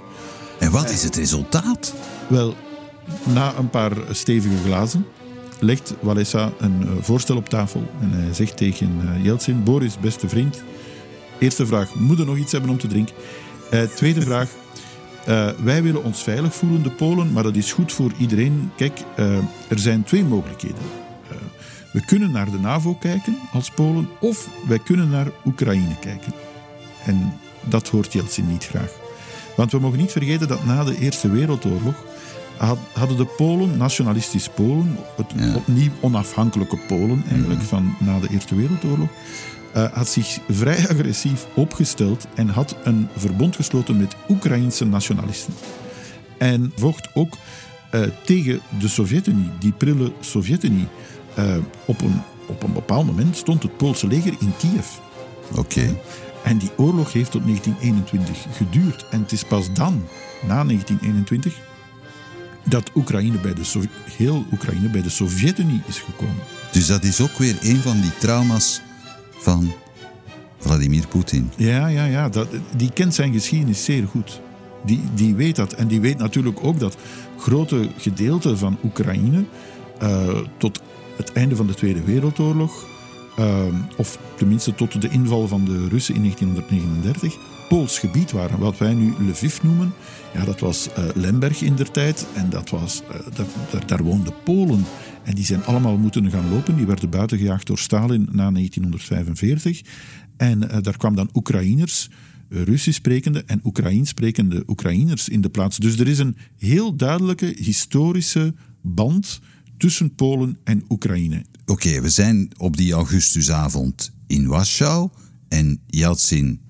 En 0.59 0.71
wat 0.71 0.89
is 0.89 1.03
het 1.03 1.15
resultaat? 1.15 1.93
Wel, 2.27 2.55
na 3.23 3.53
een 3.57 3.69
paar 3.69 3.91
stevige 4.11 4.63
glazen 4.65 5.05
legt 5.59 5.93
Walesa 5.99 6.51
een 6.59 6.81
eh, 6.81 6.89
voorstel 7.01 7.35
op 7.35 7.49
tafel. 7.49 7.83
En 7.99 8.11
hij 8.11 8.33
zegt 8.33 8.57
tegen 8.57 9.01
eh, 9.01 9.23
Yeltsin: 9.23 9.63
Boris, 9.63 9.99
beste 9.99 10.29
vriend. 10.29 10.63
Eerste 11.39 11.65
vraag: 11.65 11.95
moet 11.95 12.19
er 12.19 12.25
nog 12.25 12.37
iets 12.37 12.51
hebben 12.51 12.69
om 12.69 12.77
te 12.77 12.87
drinken? 12.87 13.15
Uh, 13.73 13.81
tweede 13.81 14.21
vraag. 14.29 14.49
Uh, 15.29 15.49
wij 15.63 15.83
willen 15.83 16.03
ons 16.03 16.23
veilig 16.23 16.55
voelen, 16.55 16.83
de 16.83 16.91
Polen, 16.91 17.31
maar 17.31 17.43
dat 17.43 17.55
is 17.55 17.73
goed 17.73 17.91
voor 17.91 18.11
iedereen. 18.17 18.71
Kijk, 18.75 18.99
uh, 19.19 19.37
er 19.67 19.79
zijn 19.79 20.03
twee 20.03 20.23
mogelijkheden. 20.23 21.02
We 21.93 22.05
kunnen 22.05 22.31
naar 22.31 22.51
de 22.51 22.59
NAVO 22.59 22.93
kijken 22.93 23.37
als 23.51 23.69
Polen 23.69 24.07
of 24.19 24.49
wij 24.67 24.79
kunnen 24.79 25.09
naar 25.09 25.27
Oekraïne 25.45 25.99
kijken. 25.99 26.33
En 27.05 27.33
dat 27.63 27.87
hoort 27.89 28.13
Yeltsin 28.13 28.47
niet 28.47 28.65
graag. 28.65 28.91
Want 29.55 29.71
we 29.71 29.79
mogen 29.79 29.97
niet 29.99 30.11
vergeten 30.11 30.47
dat 30.47 30.65
na 30.65 30.83
de 30.83 30.97
Eerste 30.99 31.29
Wereldoorlog 31.31 31.95
had- 32.57 32.77
hadden 32.93 33.17
de 33.17 33.25
Polen, 33.25 33.77
nationalistisch 33.77 34.49
Polen, 34.49 34.97
het 35.17 35.31
Ja. 35.35 35.55
opnieuw 35.55 35.91
onafhankelijke 36.01 36.77
Polen 36.87 37.23
eigenlijk 37.29 37.61
van 37.61 37.95
na 37.99 38.19
de 38.19 38.27
Eerste 38.29 38.55
Wereldoorlog, 38.55 39.09
eh, 39.73 39.91
had 39.93 40.07
zich 40.09 40.39
vrij 40.49 40.89
agressief 40.89 41.45
opgesteld 41.53 42.27
en 42.35 42.49
had 42.49 42.75
een 42.83 43.07
verbond 43.17 43.55
gesloten 43.55 43.97
met 43.97 44.15
Oekraïnse 44.29 44.85
nationalisten. 44.85 45.53
En 46.37 46.71
vocht 46.75 47.09
ook 47.13 47.37
eh, 47.89 48.01
tegen 48.23 48.59
de 48.79 48.87
Sovjet-Unie, 48.87 49.49
die 49.59 49.71
prille 49.71 50.11
Sovjet-Unie. 50.19 50.87
Eh, 51.35 51.55
op, 51.85 52.01
een, 52.01 52.21
op 52.47 52.63
een 52.63 52.73
bepaald 52.73 53.05
moment 53.05 53.37
stond 53.37 53.63
het 53.63 53.77
Poolse 53.77 54.07
leger 54.07 54.33
in 54.39 54.53
Kiev. 54.57 54.87
Oké. 55.55 55.95
En 56.43 56.57
die 56.57 56.71
oorlog 56.77 57.13
heeft 57.13 57.31
tot 57.31 57.43
1921 57.43 58.55
geduurd. 58.55 59.05
En 59.09 59.21
het 59.21 59.31
is 59.31 59.43
pas 59.43 59.73
dan, 59.73 60.03
na 60.47 60.63
1921, 60.63 61.59
dat 62.63 62.91
Oekraïne 62.95 63.37
bij 63.37 63.53
de 63.53 63.87
heel 64.17 64.45
Oekraïne 64.51 64.89
bij 64.89 65.01
de 65.01 65.09
Sovjet-Unie 65.09 65.81
is 65.87 65.99
gekomen. 65.99 66.43
Dus 66.71 66.87
dat 66.87 67.03
is 67.03 67.21
ook 67.21 67.37
weer 67.37 67.57
een 67.61 67.77
van 67.77 68.01
die 68.01 68.17
trauma's 68.19 68.81
van 69.37 69.73
Vladimir 70.57 71.07
Poetin. 71.07 71.51
Ja, 71.55 71.87
ja, 71.87 72.05
ja. 72.05 72.29
Dat, 72.29 72.47
die 72.75 72.91
kent 72.91 73.13
zijn 73.13 73.33
geschiedenis 73.33 73.83
zeer 73.83 74.07
goed. 74.07 74.41
Die, 74.85 75.01
die 75.13 75.35
weet 75.35 75.55
dat. 75.55 75.73
En 75.73 75.87
die 75.87 76.01
weet 76.01 76.17
natuurlijk 76.17 76.57
ook 76.61 76.79
dat 76.79 76.97
grote 77.37 77.89
gedeelten 77.97 78.57
van 78.57 78.77
Oekraïne 78.83 79.43
eh, 79.99 80.37
tot 80.57 80.81
het 81.17 81.31
einde 81.31 81.55
van 81.55 81.67
de 81.67 81.73
Tweede 81.73 82.03
Wereldoorlog, 82.03 82.87
eh, 83.37 83.65
of 83.97 84.19
tenminste 84.37 84.75
tot 84.75 85.01
de 85.01 85.09
inval 85.09 85.47
van 85.47 85.65
de 85.65 85.87
Russen 85.87 86.15
in 86.15 86.21
1939, 86.21 87.37
Pools 87.67 87.99
gebied 87.99 88.31
waren. 88.31 88.59
Wat 88.59 88.77
wij 88.77 88.93
nu 88.93 89.13
Lviv 89.19 89.61
noemen, 89.61 89.93
ja, 90.33 90.45
dat 90.45 90.59
was 90.59 90.93
eh, 90.93 91.03
Lemberg 91.15 91.61
in 91.61 91.75
der 91.75 91.91
tijd. 91.91 92.27
En 92.35 92.49
dat 92.49 92.69
was, 92.69 93.01
eh, 93.01 93.35
dat, 93.69 93.87
daar, 93.87 94.03
woonden 94.03 94.33
Polen. 94.43 94.85
En 95.23 95.35
die 95.35 95.45
zijn 95.45 95.65
allemaal 95.65 95.97
moeten 95.97 96.29
gaan 96.31 96.49
lopen. 96.49 96.75
Die 96.75 96.85
werden 96.85 97.09
buitengejaagd 97.09 97.67
door 97.67 97.79
Stalin 97.79 98.27
na 98.31 98.51
1945. 98.51 99.81
En 100.37 100.69
eh, 100.69 100.77
daar 100.81 100.97
kwam 100.97 101.15
dan 101.15 101.29
Oekraïners, 101.33 102.09
Russisch 102.49 102.97
sprekende 102.97 103.43
en 103.45 103.59
Oekraïens 103.63 104.09
sprekende 104.09 104.63
Oekraïners 104.67 105.29
in 105.29 105.41
de 105.41 105.49
plaats. 105.49 105.77
Dus 105.77 105.99
er 105.99 106.07
is 106.07 106.19
een 106.19 106.35
heel 106.57 106.95
duidelijke 106.95 107.55
historische 107.57 108.53
band 108.81 109.39
tussen 109.77 110.15
Polen 110.15 110.57
en 110.63 110.83
Oekraïne. 110.89 111.45
Oké, 111.65 112.01
we 112.01 112.09
zijn 112.09 112.49
op 112.57 112.77
die 112.77 112.93
augustusavond 112.93 114.11
in 114.27 114.47
Warschau. 114.47 115.09
En 115.49 115.79
Yeltsin 115.87 116.61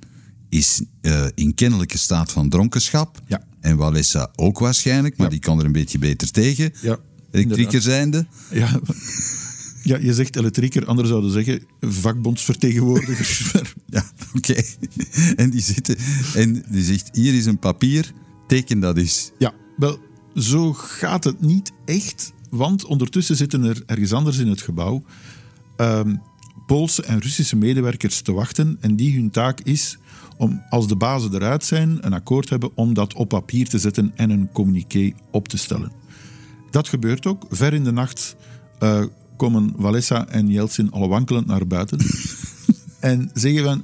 is 0.49 0.81
eh, 1.01 1.25
in 1.35 1.53
kennelijke 1.53 1.97
staat 1.97 2.31
van 2.31 2.49
dronkenschap. 2.49 3.21
Ja. 3.27 3.43
En 3.59 3.77
Walesa 3.77 4.31
ook 4.35 4.59
waarschijnlijk, 4.59 5.17
maar 5.17 5.25
Ja. 5.25 5.31
die 5.31 5.41
kan 5.41 5.59
er 5.59 5.65
een 5.65 5.71
beetje 5.71 5.97
beter 5.99 6.31
tegen. 6.31 6.73
Ja, 6.81 6.99
Elektrieker 7.31 7.81
zijnde. 7.81 8.25
Ja, 8.51 8.79
ja, 9.83 9.97
je 9.97 10.13
zegt 10.13 10.35
elektrieker, 10.35 10.85
anderen 10.85 11.09
zouden 11.09 11.31
zeggen 11.31 11.63
vakbondsvertegenwoordigers. 11.79 13.51
Ja, 13.85 14.05
oké. 14.35 14.61
En 15.35 15.49
die 15.49 15.61
zitten 15.61 15.97
en 16.35 16.63
die 16.69 16.83
zegt: 16.83 17.09
hier 17.11 17.33
is 17.33 17.45
een 17.45 17.59
papier, 17.59 18.13
teken 18.47 18.79
dat 18.79 18.97
is. 18.97 19.31
Ja, 19.39 19.53
wel, 19.77 19.99
zo 20.35 20.73
gaat 20.73 21.23
het 21.23 21.41
niet 21.41 21.71
echt. 21.85 22.33
Want 22.53 22.85
ondertussen 22.85 23.35
zitten 23.35 23.63
er 23.63 23.83
ergens 23.85 24.13
anders 24.13 24.37
in 24.37 24.47
het 24.47 24.61
gebouw 24.61 25.03
ehm, 25.75 26.15
Poolse 26.65 27.03
en 27.03 27.19
Russische 27.19 27.55
medewerkers 27.55 28.21
te 28.21 28.33
wachten. 28.33 28.77
En 28.81 28.95
die 28.95 29.15
hun 29.15 29.29
taak 29.29 29.59
is 29.59 29.97
om, 30.37 30.61
als 30.69 30.87
de 30.87 30.95
bazen 30.95 31.33
eruit 31.33 31.63
zijn, 31.63 31.97
een 32.01 32.13
akkoord 32.13 32.49
hebben 32.49 32.71
om 32.75 32.93
dat 32.93 33.13
op 33.13 33.29
papier 33.29 33.69
te 33.69 33.79
zetten 33.79 34.11
en 34.15 34.29
een 34.29 34.51
communiqué 34.51 35.13
op 35.31 35.47
te 35.47 35.57
stellen. 35.57 35.91
Dat 36.71 36.87
gebeurt 36.87 37.25
ook. 37.25 37.45
Ver 37.49 37.73
in 37.73 37.83
de 37.83 37.91
nacht 37.91 38.35
eh, 38.79 39.03
komen 39.37 39.73
Walesa 39.75 40.27
en 40.27 40.47
Yeltsin 40.47 40.91
al 40.91 41.09
wankelend 41.09 41.45
naar 41.45 41.67
buiten. 41.67 41.99
en 42.99 43.29
zeggen 43.33 43.63
van... 43.63 43.83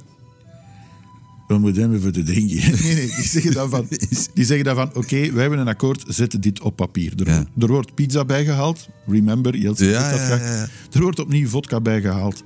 We 1.50 1.58
moeten 1.58 1.82
hem 1.82 1.94
even 1.94 2.12
te 2.12 2.22
drinken. 2.22 2.56
Nee, 2.82 2.94
nee, 2.94 3.06
die 3.06 3.24
zeggen 3.28 3.52
dan 3.52 3.70
van... 3.70 3.86
Die 4.34 4.44
zeggen 4.44 4.64
dan 4.64 4.74
van, 4.74 4.90
oké, 4.94 5.32
wij 5.32 5.40
hebben 5.40 5.58
een 5.58 5.68
akkoord, 5.68 6.04
zet 6.08 6.42
dit 6.42 6.60
op 6.60 6.76
papier. 6.76 7.12
Er, 7.16 7.28
Ja. 7.28 7.46
er 7.58 7.66
wordt 7.66 7.94
pizza 7.94 8.24
bijgehaald. 8.24 8.88
Remember, 9.06 9.56
Yeltsin 9.56 9.88
Ja, 9.88 10.10
dat 10.10 10.20
ja. 10.20 10.68
Er 10.92 11.00
wordt 11.02 11.18
opnieuw 11.18 11.48
vodka 11.48 11.80
bijgehaald. 11.80 12.42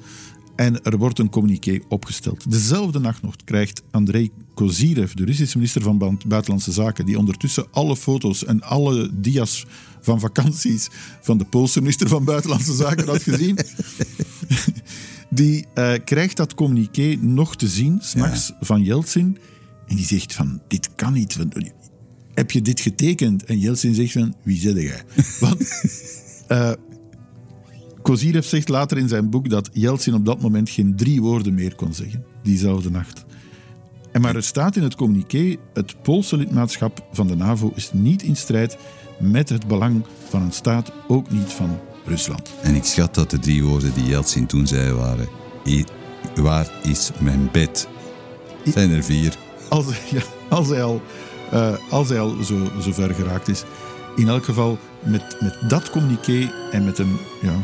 En 0.57 0.83
er 0.83 0.97
wordt 0.97 1.19
een 1.19 1.31
communiqué 1.31 1.81
opgesteld. 1.89 2.51
Dezelfde 2.51 2.99
nacht 2.99 3.23
nog 3.23 3.35
krijgt 3.45 3.83
Andrei 3.91 4.31
Kozirev, 4.55 5.13
de 5.13 5.25
Russische 5.25 5.57
minister 5.57 5.83
van 5.83 6.19
Buitenlandse 6.27 6.73
Zaken, 6.73 7.07
die 7.07 7.19
ondertussen 7.19 7.67
alle 7.71 7.97
foto's 7.97 8.45
en 8.45 8.63
alle 8.63 9.11
dia's 9.13 9.67
van 10.01 10.21
vakanties 10.21 10.89
van 11.23 11.39
de 11.39 11.45
Poolse 11.45 11.81
minister 11.81 12.09
van 12.09 12.25
Buitenlandse 12.25 12.75
Zaken 12.75 13.07
had 13.07 13.23
gezien, 13.23 13.59
die 15.31 15.67
eh, 15.75 15.93
krijgt 16.05 16.37
dat 16.37 16.55
communiqué 16.55 17.17
nog 17.21 17.57
te 17.57 17.69
zien, 17.69 17.99
s'nachts, 18.01 18.53
van 18.61 18.83
Yeltsin. 18.83 19.39
En 19.87 19.97
die 19.97 20.07
zegt 20.07 20.33
van, 20.33 20.63
dit 20.69 20.95
kan 20.95 21.13
niet. 21.13 21.37
Want, 21.37 21.55
Heb 22.35 22.51
je 22.51 22.63
dit 22.63 22.81
getekend? 22.81 23.45
En 23.45 23.59
Yeltsin 23.59 23.95
zegt 23.95 24.13
van, 24.13 24.35
wie 24.43 24.59
zit 24.59 24.77
jij? 24.77 25.03
Want 25.41 25.69
Kozirev 28.05 28.47
zegt 28.47 28.69
later 28.69 28.99
in 28.99 29.09
zijn 29.09 29.31
boek 29.31 29.49
dat 29.49 29.71
Yeltsin 29.73 30.15
op 30.15 30.25
dat 30.25 30.41
moment 30.41 30.71
geen 30.71 30.97
drie 30.97 31.23
woorden 31.23 31.55
meer 31.55 31.75
kon 31.75 31.95
zeggen, 31.95 32.25
diezelfde 32.43 32.91
nacht. 32.91 33.25
En 34.13 34.21
maar 34.21 34.37
er 34.37 34.43
staat 34.43 34.77
in 34.77 34.83
het 34.83 34.95
communiqué: 34.95 35.57
het 35.73 36.03
Poolse 36.03 36.37
lidmaatschap 36.37 37.07
van 37.13 37.27
de 37.27 37.37
NAVO 37.37 37.73
is 37.75 37.91
niet 37.93 38.23
in 38.23 38.37
strijd 38.37 38.77
met 39.19 39.49
het 39.49 39.67
belang 39.67 40.05
van 40.29 40.43
een 40.43 40.53
staat, 40.53 40.93
ook 41.09 41.31
niet 41.31 41.53
van 41.53 41.79
Rusland. 42.05 42.51
En 42.63 42.75
ik 42.75 42.85
schat 42.85 43.15
dat 43.15 43.31
de 43.31 43.39
drie 43.39 43.65
woorden 43.65 43.95
die 43.95 44.05
Yeltsin 44.05 44.47
toen 44.47 44.67
zei 44.67 44.93
waren: 44.93 45.29
"I- 45.67 45.85
Waar 46.35 46.71
is 46.83 47.11
mijn 47.19 47.49
bed? 47.53 47.89
Zijn 48.65 48.91
er 48.91 49.03
vier. 49.05 49.37
Als, 49.69 49.87
ja, 50.11 50.23
als 50.49 50.69
hij 50.69 50.83
al, 50.83 51.03
eh, 51.51 51.75
als 51.91 52.09
hij 52.09 52.21
al 52.21 52.37
zo, 52.43 52.71
zo 52.83 52.93
ver 52.93 53.15
geraakt 53.15 53.49
is. 53.49 53.63
In 54.17 54.29
elk 54.29 54.45
geval 54.45 54.79
met, 55.03 55.37
met 55.41 55.59
dat 55.69 55.91
communiqué 55.91 56.53
en 56.71 56.85
met 56.85 56.99
een, 56.99 57.17
ja, 57.43 57.55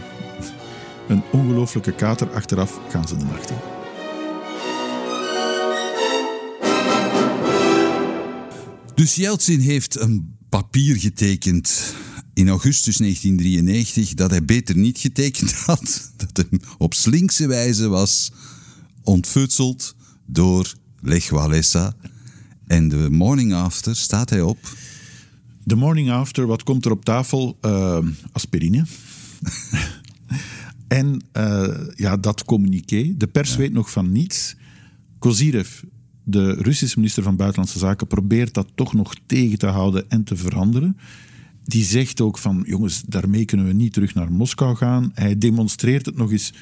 een 1.08 1.22
ongelooflijke 1.32 1.92
kater 1.92 2.30
achteraf 2.34 2.78
gaan 2.90 3.08
ze 3.08 3.16
de 3.16 3.24
nacht 3.24 3.50
in. 3.50 3.56
Dus 8.94 9.14
Yeltsin 9.14 9.60
heeft 9.60 10.00
een 10.00 10.36
papier 10.48 10.96
getekend 10.96 11.94
in 12.40 12.48
augustus 12.48 12.96
1993 12.96 14.14
dat 14.14 14.30
hij 14.30 14.44
beter 14.44 14.76
niet 14.76 14.98
getekend 14.98 15.52
had. 15.66 16.12
Dat 16.16 16.46
hem 16.50 16.60
op 16.78 16.94
slinkse 16.94 17.46
wijze 17.46 17.88
was 17.88 18.32
ontfutseld 19.02 19.94
door 20.26 20.74
Lech 21.00 21.30
Walesa. 21.30 21.94
En 22.66 22.88
de 22.88 23.10
morning 23.10 23.54
after 23.54 23.96
staat 23.96 24.30
hij 24.30 24.40
op. 24.40 24.58
The 25.66 25.74
morning 25.74 26.10
after, 26.10 26.46
wat 26.46 26.62
komt 26.62 26.84
er 26.84 26.90
op 26.90 27.04
tafel? 27.04 27.58
Eh, 27.60 27.98
aspirine. 28.32 28.84
en 30.88 31.24
eh, 31.32 31.68
ja, 31.94 32.16
dat 32.16 32.44
communiqué. 32.44 33.14
De 33.16 33.26
pers 33.26 33.56
weet 33.56 33.72
nog 33.72 33.90
van 33.90 34.12
niets. 34.12 34.56
Kozirev, 35.18 35.82
de 36.24 36.52
Russische 36.52 36.98
minister 36.98 37.22
van 37.22 37.36
Buitenlandse 37.36 37.78
Zaken, 37.78 38.06
probeert 38.06 38.54
dat 38.54 38.68
toch 38.74 38.94
nog 38.94 39.14
tegen 39.26 39.58
te 39.58 39.66
houden 39.66 40.10
en 40.10 40.24
te 40.24 40.36
veranderen. 40.36 40.96
Die 41.64 41.84
zegt 41.84 42.20
ook 42.20 42.38
van, 42.38 42.64
jongens, 42.66 43.02
daarmee 43.06 43.44
kunnen 43.44 43.66
we 43.66 43.72
niet 43.72 43.92
terug 43.92 44.14
naar 44.14 44.32
Moskou 44.32 44.76
gaan. 44.76 45.10
Hij 45.14 45.38
demonstreert 45.38 46.06
het 46.06 46.16
nog 46.16 46.32
eens 46.32 46.52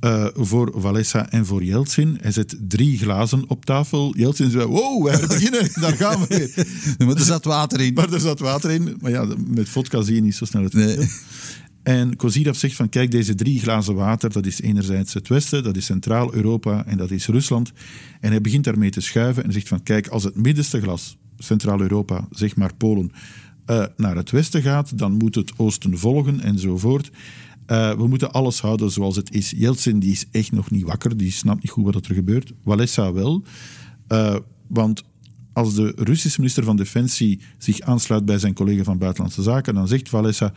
eh, 0.00 0.26
voor 0.34 0.80
Walesa 0.80 1.30
en 1.30 1.46
voor 1.46 1.64
Yeltsin. 1.64 2.18
Hij 2.20 2.32
zet 2.32 2.56
drie 2.68 2.98
glazen 2.98 3.48
op 3.48 3.64
tafel. 3.64 4.16
Yeltsin 4.16 4.50
zegt, 4.50 4.64
wow, 4.64 5.04
wij 5.04 5.26
beginnen, 5.26 5.68
daar 5.80 5.96
gaan 5.96 6.20
we 6.20 6.26
weer. 6.26 6.66
Maar 7.06 7.16
er 7.16 7.24
zat 7.24 7.44
water 7.44 7.80
in. 7.80 7.94
Maar 7.94 8.12
er 8.12 8.20
zat 8.20 8.38
water 8.38 8.70
in. 8.70 8.96
Maar 9.00 9.10
ja, 9.10 9.26
met 9.46 9.68
vodka 9.68 10.02
zie 10.02 10.14
je 10.14 10.20
niet 10.20 10.34
zo 10.34 10.44
snel 10.44 10.62
het 10.62 10.72
Nee. 10.72 11.08
En 11.82 12.16
Kozirov 12.16 12.56
zegt 12.56 12.76
van, 12.76 12.88
kijk, 12.88 13.10
deze 13.10 13.34
drie 13.34 13.60
glazen 13.60 13.94
water, 13.94 14.32
dat 14.32 14.46
is 14.46 14.60
enerzijds 14.60 15.14
het 15.14 15.28
Westen, 15.28 15.62
dat 15.62 15.76
is 15.76 15.84
Centraal-Europa 15.84 16.86
en 16.86 16.96
dat 16.96 17.10
is 17.10 17.26
Rusland. 17.26 17.72
En 18.20 18.30
hij 18.30 18.40
begint 18.40 18.64
daarmee 18.64 18.90
te 18.90 19.00
schuiven 19.00 19.44
en 19.44 19.52
zegt 19.52 19.68
van, 19.68 19.82
kijk, 19.82 20.08
als 20.08 20.24
het 20.24 20.36
middenste 20.36 20.80
glas, 20.80 21.16
Centraal-Europa, 21.38 22.26
zeg 22.30 22.56
maar 22.56 22.74
Polen, 22.74 23.12
eh, 23.72 23.86
naar 23.96 24.16
het 24.16 24.30
Westen 24.30 24.62
gaat, 24.62 24.98
dan 24.98 25.12
moet 25.12 25.34
het 25.34 25.52
Oosten 25.56 25.98
volgen 25.98 26.40
enzovoort. 26.40 27.10
Eh, 27.66 27.94
we 27.94 28.06
moeten 28.06 28.32
alles 28.32 28.60
houden 28.60 28.90
zoals 28.90 29.16
het 29.16 29.32
is. 29.34 29.50
Yeltsin 29.50 29.98
die 29.98 30.12
is 30.12 30.26
echt 30.30 30.52
nog 30.52 30.70
niet 30.70 30.84
wakker, 30.84 31.16
die 31.16 31.32
snapt 31.32 31.62
niet 31.62 31.72
goed 31.72 31.94
wat 31.94 32.06
er 32.06 32.14
gebeurt. 32.14 32.52
Walesa 32.62 33.12
wel. 33.12 33.42
Eh, 34.06 34.36
want 34.66 35.04
als 35.52 35.74
de 35.74 35.92
Russische 35.96 36.40
minister 36.40 36.64
van 36.64 36.76
Defensie 36.76 37.40
zich 37.58 37.80
aansluit 37.80 38.24
bij 38.24 38.38
zijn 38.38 38.54
collega 38.54 38.82
van 38.82 38.98
Buitenlandse 38.98 39.42
Zaken, 39.42 39.74
dan 39.74 39.88
zegt 39.88 40.10
Walesa: 40.10 40.52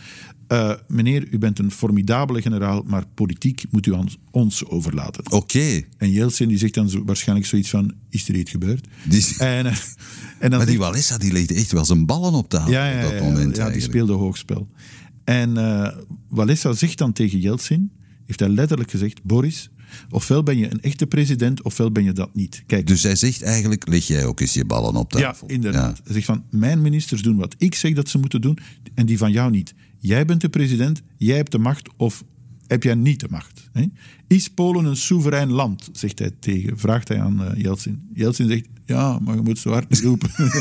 uh, 0.51 0.73
Meneer, 0.87 1.27
u 1.31 1.37
bent 1.37 1.59
een 1.59 1.71
formidabele 1.71 2.41
generaal, 2.41 2.83
maar 2.85 3.05
politiek 3.13 3.63
moet 3.69 3.85
u 3.85 3.95
aan 3.95 4.07
ons 4.31 4.65
overlaten. 4.65 5.31
Oké. 5.31 5.81
En 5.97 6.11
Yeltsin 6.11 6.47
die 6.47 6.57
zegt 6.57 6.73
dan 6.73 6.89
zo, 6.89 7.03
waarschijnlijk 7.05 7.47
zoiets 7.47 7.69
van: 7.69 7.93
Is 8.09 8.29
er 8.29 8.35
iets 8.35 8.51
gebeurd? 8.51 8.87
Die... 9.03 9.37
En, 9.37 9.65
uh, 9.65 9.71
en 10.39 10.49
dan 10.49 10.59
maar 10.59 10.67
die 10.67 10.79
Walesa 10.79 11.17
die 11.17 11.31
legde 11.31 11.53
echt 11.53 11.71
wel 11.71 11.85
zijn 11.85 12.05
ballen 12.05 12.33
op 12.33 12.49
tafel 12.49 12.71
ja, 12.71 12.89
ja, 12.89 13.05
op 13.05 13.11
dat 13.11 13.21
moment. 13.21 13.55
Ja, 13.55 13.69
die 13.69 13.81
speelde 13.81 14.13
hoogspel. 14.13 14.67
En 15.23 15.57
uh, 15.57 15.87
Walesa 16.29 16.73
zegt 16.73 16.97
dan 16.97 17.13
tegen 17.13 17.39
Yeltsin, 17.39 17.91
heeft 18.25 18.39
hij 18.39 18.49
letterlijk 18.49 18.91
gezegd: 18.91 19.23
Boris, 19.23 19.69
Ofwel 20.09 20.43
ben 20.43 20.57
je 20.57 20.71
een 20.71 20.81
echte 20.81 21.07
president, 21.07 21.61
ofwel 21.61 21.91
ben 21.91 22.03
je 22.03 22.13
dat 22.13 22.35
niet. 22.35 22.63
Kijk, 22.65 22.87
dus 22.87 23.03
hij 23.03 23.15
zegt 23.15 23.41
eigenlijk, 23.41 23.87
leg 23.87 24.07
jij 24.07 24.25
ook 24.25 24.39
eens 24.39 24.53
je 24.53 24.65
ballen 24.65 24.95
op 24.95 25.09
tafel. 25.09 25.47
Ja, 25.47 25.53
inderdaad. 25.53 26.01
Hij 26.03 26.13
zegt 26.13 26.25
van, 26.25 26.43
mijn 26.49 26.81
ministers 26.81 27.21
doen 27.21 27.37
wat 27.37 27.55
ik 27.57 27.75
zeg 27.75 27.93
dat 27.93 28.09
ze 28.09 28.17
moeten 28.17 28.41
doen, 28.41 28.57
en 28.93 29.05
die 29.05 29.17
van 29.17 29.31
jou 29.31 29.51
niet. 29.51 29.73
Jij 29.99 30.25
bent 30.25 30.41
de 30.41 30.49
president, 30.49 31.01
jij 31.17 31.35
hebt 31.35 31.51
de 31.51 31.57
macht, 31.57 31.89
of 31.97 32.23
heb 32.67 32.83
jij 32.83 32.95
niet 32.95 33.19
de 33.19 33.27
macht? 33.29 33.69
Hè? 33.71 33.85
Is 34.27 34.49
Polen 34.49 34.85
een 34.85 34.97
soeverein 34.97 35.51
land? 35.51 35.89
Zegt 35.91 36.19
hij 36.19 36.31
tegen, 36.39 36.77
vraagt 36.77 37.07
hij 37.07 37.21
aan 37.21 37.41
uh, 37.41 37.47
Jeltsin. 37.55 38.09
Jeltsin 38.13 38.47
zegt, 38.47 38.67
ja, 38.85 39.19
maar 39.19 39.35
je 39.35 39.41
moet 39.41 39.59
zo 39.59 39.71
hard 39.71 39.99
roepen. 39.99 40.29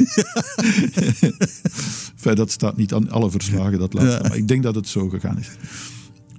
enfin, 2.14 2.34
dat 2.34 2.50
staat 2.50 2.76
niet 2.76 2.94
aan 2.94 3.10
alle 3.10 3.30
verslagen, 3.30 3.78
dat 3.78 3.92
laatste. 3.92 4.22
Ja. 4.22 4.28
Maar 4.28 4.36
ik 4.36 4.48
denk 4.48 4.62
dat 4.62 4.74
het 4.74 4.88
zo 4.88 5.08
gegaan 5.08 5.38
is. 5.38 5.48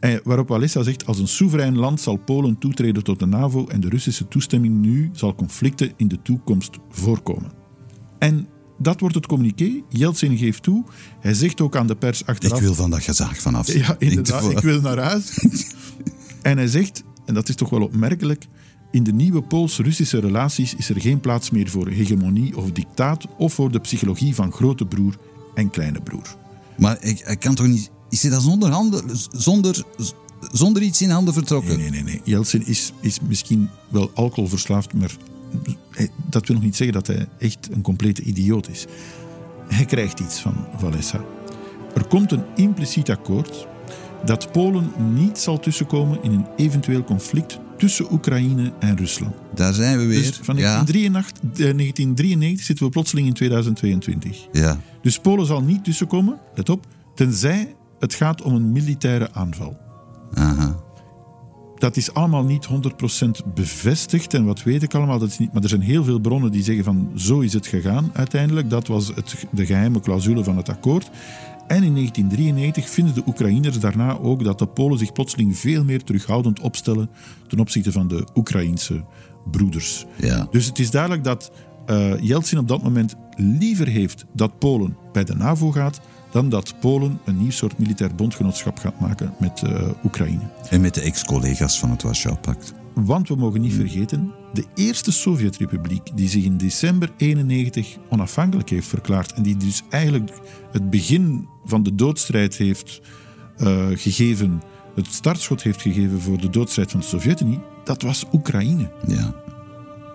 En 0.05 0.21
waarop 0.23 0.47
Walesa 0.47 0.83
zegt, 0.83 1.05
als 1.05 1.19
een 1.19 1.27
soeverein 1.27 1.77
land 1.77 2.01
zal 2.01 2.17
Polen 2.17 2.57
toetreden 2.57 3.03
tot 3.03 3.19
de 3.19 3.25
NAVO 3.25 3.67
en 3.67 3.79
de 3.79 3.89
Russische 3.89 4.27
toestemming 4.27 4.81
nu 4.81 5.09
zal 5.13 5.35
conflicten 5.35 5.93
in 5.97 6.07
de 6.07 6.21
toekomst 6.21 6.77
voorkomen. 6.89 7.51
En 8.19 8.47
dat 8.77 8.99
wordt 8.99 9.15
het 9.15 9.25
communiqué. 9.25 9.81
Jeltsin 9.89 10.37
geeft 10.37 10.63
toe. 10.63 10.83
Hij 11.19 11.33
zegt 11.33 11.61
ook 11.61 11.75
aan 11.75 11.87
de 11.87 11.95
pers 11.95 12.25
achteraf... 12.25 12.57
Ik 12.57 12.63
wil 12.63 12.73
van 12.73 12.89
dat 12.89 13.03
gezag 13.03 13.37
vanaf. 13.37 13.73
Ja, 13.73 13.95
inderdaad. 13.99 14.51
Ik 14.51 14.59
wil 14.59 14.81
naar 14.81 14.97
huis. 14.97 15.39
en 16.41 16.57
hij 16.57 16.67
zegt, 16.67 17.03
en 17.25 17.33
dat 17.33 17.49
is 17.49 17.55
toch 17.55 17.69
wel 17.69 17.81
opmerkelijk... 17.81 18.45
In 18.91 19.03
de 19.03 19.13
nieuwe 19.13 19.41
Pools-Russische 19.41 20.19
relaties 20.19 20.75
is 20.75 20.89
er 20.89 21.01
geen 21.01 21.19
plaats 21.19 21.49
meer 21.49 21.69
voor 21.69 21.87
hegemonie 21.87 22.57
of 22.57 22.71
dictaat 22.71 23.25
of 23.37 23.53
voor 23.53 23.71
de 23.71 23.79
psychologie 23.79 24.35
van 24.35 24.51
grote 24.51 24.85
broer 24.85 25.17
en 25.55 25.69
kleine 25.69 26.01
broer. 26.01 26.35
Maar 26.77 26.97
ik, 27.03 27.19
ik 27.19 27.39
kan 27.39 27.55
toch 27.55 27.67
niet 27.67 27.91
is 28.15 28.21
hij 28.21 28.31
dan 28.31 28.41
zonder, 28.41 28.69
handen, 28.69 29.03
zonder, 29.31 29.83
zonder 30.51 30.81
iets 30.81 31.01
in 31.01 31.09
handen 31.09 31.33
vertrokken? 31.33 31.77
Nee, 31.77 31.89
nee, 31.89 32.03
nee. 32.03 32.21
Jeltsin 32.23 32.65
is, 32.65 32.93
is 33.01 33.19
misschien 33.19 33.69
wel 33.89 34.11
alcoholverslaafd, 34.13 34.93
maar 34.93 35.15
dat 36.29 36.47
wil 36.47 36.55
nog 36.55 36.65
niet 36.65 36.75
zeggen 36.75 36.95
dat 36.95 37.07
hij 37.07 37.27
echt 37.39 37.69
een 37.71 37.81
complete 37.81 38.21
idioot 38.21 38.69
is. 38.69 38.85
Hij 39.67 39.85
krijgt 39.85 40.19
iets 40.19 40.39
van 40.39 40.67
Walesa. 40.79 41.23
Er 41.95 42.05
komt 42.05 42.31
een 42.31 42.43
impliciet 42.55 43.09
akkoord 43.09 43.67
dat 44.25 44.51
Polen 44.51 44.91
niet 45.13 45.37
zal 45.37 45.59
tussenkomen 45.59 46.23
in 46.23 46.31
een 46.31 46.45
eventueel 46.55 47.03
conflict 47.03 47.59
tussen 47.77 48.13
Oekraïne 48.13 48.73
en 48.79 48.97
Rusland. 48.97 49.35
Daar 49.55 49.73
zijn 49.73 49.97
we 49.97 50.05
weer. 50.05 50.21
Dus 50.21 50.39
van 50.41 50.55
1993, 50.55 51.39
1993 51.39 52.59
eh, 52.59 52.65
zitten 52.65 52.85
we 52.85 52.91
plotseling 52.91 53.27
in 53.27 53.33
2022. 53.33 54.47
Ja. 54.51 54.79
Dus 55.01 55.19
Polen 55.19 55.45
zal 55.45 55.61
niet 55.61 55.83
tussenkomen, 55.83 56.39
let 56.55 56.69
op, 56.69 56.85
tenzij 57.15 57.74
het 57.99 58.13
gaat 58.13 58.41
om 58.41 58.55
een 58.55 58.71
militaire 58.71 59.31
aanval. 59.31 59.77
Aha. 60.33 60.83
Dat 61.75 61.97
is 61.97 62.13
allemaal 62.13 62.43
niet 62.43 62.67
100% 62.67 63.53
bevestigd 63.53 64.33
en 64.33 64.45
wat 64.45 64.63
weet 64.63 64.83
ik 64.83 64.93
allemaal, 64.93 65.19
dat 65.19 65.29
is 65.29 65.37
niet, 65.37 65.53
maar 65.53 65.63
er 65.63 65.69
zijn 65.69 65.81
heel 65.81 66.03
veel 66.03 66.19
bronnen 66.19 66.51
die 66.51 66.63
zeggen 66.63 66.83
van 66.83 67.11
zo 67.15 67.39
is 67.39 67.53
het 67.53 67.67
gegaan 67.67 68.09
uiteindelijk. 68.13 68.69
Dat 68.69 68.87
was 68.87 69.07
het, 69.07 69.45
de 69.51 69.65
geheime 69.65 69.99
clausule 69.99 70.43
van 70.43 70.57
het 70.57 70.69
akkoord. 70.69 71.09
En 71.67 71.83
in 71.83 71.93
1993 71.93 72.89
vinden 72.89 73.13
de 73.13 73.23
Oekraïners 73.25 73.79
daarna 73.79 74.17
ook 74.17 74.43
dat 74.43 74.59
de 74.59 74.67
Polen 74.67 74.97
zich 74.97 75.11
plotseling 75.11 75.57
veel 75.57 75.83
meer 75.83 76.03
terughoudend 76.03 76.59
opstellen 76.59 77.09
ten 77.47 77.59
opzichte 77.59 77.91
van 77.91 78.07
de 78.07 78.27
Oekraïense 78.35 79.03
broeders. 79.51 80.05
Ja. 80.15 80.47
Dus 80.51 80.65
het 80.65 80.79
is 80.79 80.91
duidelijk 80.91 81.23
dat 81.23 81.51
uh, 81.89 82.21
Yeltsin 82.21 82.57
op 82.57 82.67
dat 82.67 82.83
moment 82.83 83.15
liever 83.35 83.87
heeft 83.87 84.25
dat 84.33 84.59
Polen 84.59 84.97
bij 85.11 85.23
de 85.23 85.35
NAVO 85.35 85.71
gaat 85.71 86.01
dan 86.35 86.49
dat 86.49 86.79
Polen 86.79 87.19
een 87.25 87.37
nieuw 87.37 87.51
soort 87.51 87.77
militair 87.77 88.15
bondgenootschap 88.15 88.79
gaat 88.79 88.99
maken 88.99 89.33
met 89.39 89.61
uh, 89.65 89.89
Oekraïne. 90.03 90.49
En 90.69 90.81
met 90.81 90.93
de 90.93 91.01
ex-collega's 91.01 91.79
van 91.79 91.89
het 91.89 92.03
Warschau-pact. 92.03 92.73
Want 92.93 93.27
we 93.27 93.35
mogen 93.35 93.61
niet 93.61 93.73
vergeten, 93.73 94.33
de 94.53 94.65
eerste 94.73 95.11
Sovjetrepubliek 95.11 96.17
die 96.17 96.29
zich 96.29 96.43
in 96.43 96.57
december 96.57 97.11
91 97.17 97.97
onafhankelijk 98.09 98.69
heeft 98.69 98.87
verklaard 98.87 99.33
en 99.33 99.43
die 99.43 99.57
dus 99.57 99.81
eigenlijk 99.89 100.31
het 100.71 100.89
begin 100.89 101.47
van 101.65 101.83
de 101.83 101.95
doodstrijd 101.95 102.55
heeft 102.55 103.01
uh, 103.57 103.85
gegeven, 103.93 104.61
het 104.95 105.07
startschot 105.07 105.63
heeft 105.63 105.81
gegeven 105.81 106.21
voor 106.21 106.37
de 106.37 106.49
doodstrijd 106.49 106.91
van 106.91 106.99
de 106.99 107.05
Sovjet-Unie, 107.05 107.59
dat 107.83 108.01
was 108.01 108.25
Oekraïne. 108.33 108.91
Ja. 109.07 109.35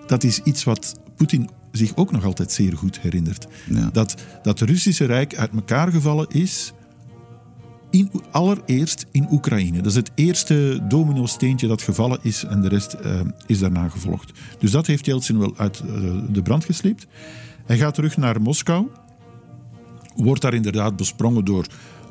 Dat 0.07 0.25
is 0.25 0.41
iets 0.43 0.65
wat 0.65 1.01
Poetin 1.17 1.49
zich 1.73 1.97
ook 1.97 2.13
nog 2.13 2.25
altijd 2.25 2.53
zeer 2.53 2.77
goed 2.77 3.01
herinnert. 3.01 3.47
Ja. 3.67 3.91
Dat, 3.93 4.15
dat 4.43 4.59
het 4.59 4.69
Russische 4.69 5.05
Rijk 5.05 5.37
uit 5.37 5.51
elkaar 5.53 5.93
gevallen 5.93 6.27
is, 6.29 6.73
in, 7.91 8.11
allereerst 8.31 9.07
in 9.11 9.27
Oekraïne. 9.31 9.77
Dat 9.77 9.87
is 9.87 9.95
het 9.95 10.11
eerste 10.15 10.81
domino-steentje 10.89 11.67
dat 11.67 11.83
gevallen 11.83 12.19
is 12.23 12.45
en 12.45 12.61
de 12.61 12.69
rest 12.69 12.97
uh, 13.05 13.21
is 13.47 13.59
daarna 13.59 13.89
gevolgd. 13.89 14.33
Dus 14.59 14.71
dat 14.71 14.87
heeft 14.87 15.07
Yeltsin 15.07 15.39
wel 15.39 15.55
uit 15.57 15.83
uh, 15.87 15.93
de 16.29 16.43
brand 16.43 16.65
gesleept. 16.65 17.07
Hij 17.67 17.79
gaat 17.79 17.95
terug 17.95 18.17
naar 18.17 18.43
Moskou, 18.43 18.89
wordt 20.17 20.43
daar 20.43 20.55
inderdaad 20.55 20.97
besprongen 20.97 21.45
door 21.45 21.67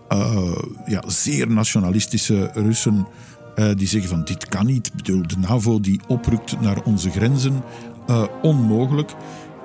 uh, 0.09 0.55
ja, 0.85 1.03
zeer 1.07 1.51
nationalistische 1.51 2.51
Russen. 2.53 3.07
die 3.75 3.87
zeggen 3.87 4.09
van 4.09 4.23
dit 4.23 4.47
kan 4.47 4.65
niet. 4.65 4.91
De 5.03 5.23
NAVO 5.37 5.79
die 5.79 5.99
oprukt 6.07 6.61
naar 6.61 6.83
onze 6.83 7.09
grenzen. 7.09 7.63
onmogelijk. 8.41 9.15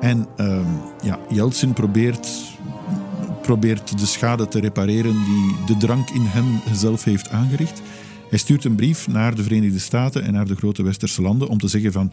En 0.04 0.26
uh, 0.36 0.58
ja, 1.02 1.18
Yeltsin 1.28 1.72
probeert, 1.72 2.28
probeert 3.42 3.98
de 3.98 4.06
schade 4.06 4.48
te 4.48 4.60
repareren 4.60 5.24
die 5.24 5.56
de 5.66 5.76
drank 5.76 6.10
in 6.10 6.22
hem 6.24 6.60
zelf 6.72 7.04
heeft 7.04 7.30
aangericht. 7.30 7.82
Hij 8.28 8.38
stuurt 8.38 8.64
een 8.64 8.74
brief 8.74 9.08
naar 9.08 9.34
de 9.34 9.42
Verenigde 9.42 9.78
Staten 9.78 10.22
en 10.22 10.32
naar 10.32 10.46
de 10.46 10.56
grote 10.56 10.82
westerse 10.82 11.22
landen 11.22 11.48
om 11.48 11.58
te 11.58 11.68
zeggen 11.68 11.92
van 11.92 12.12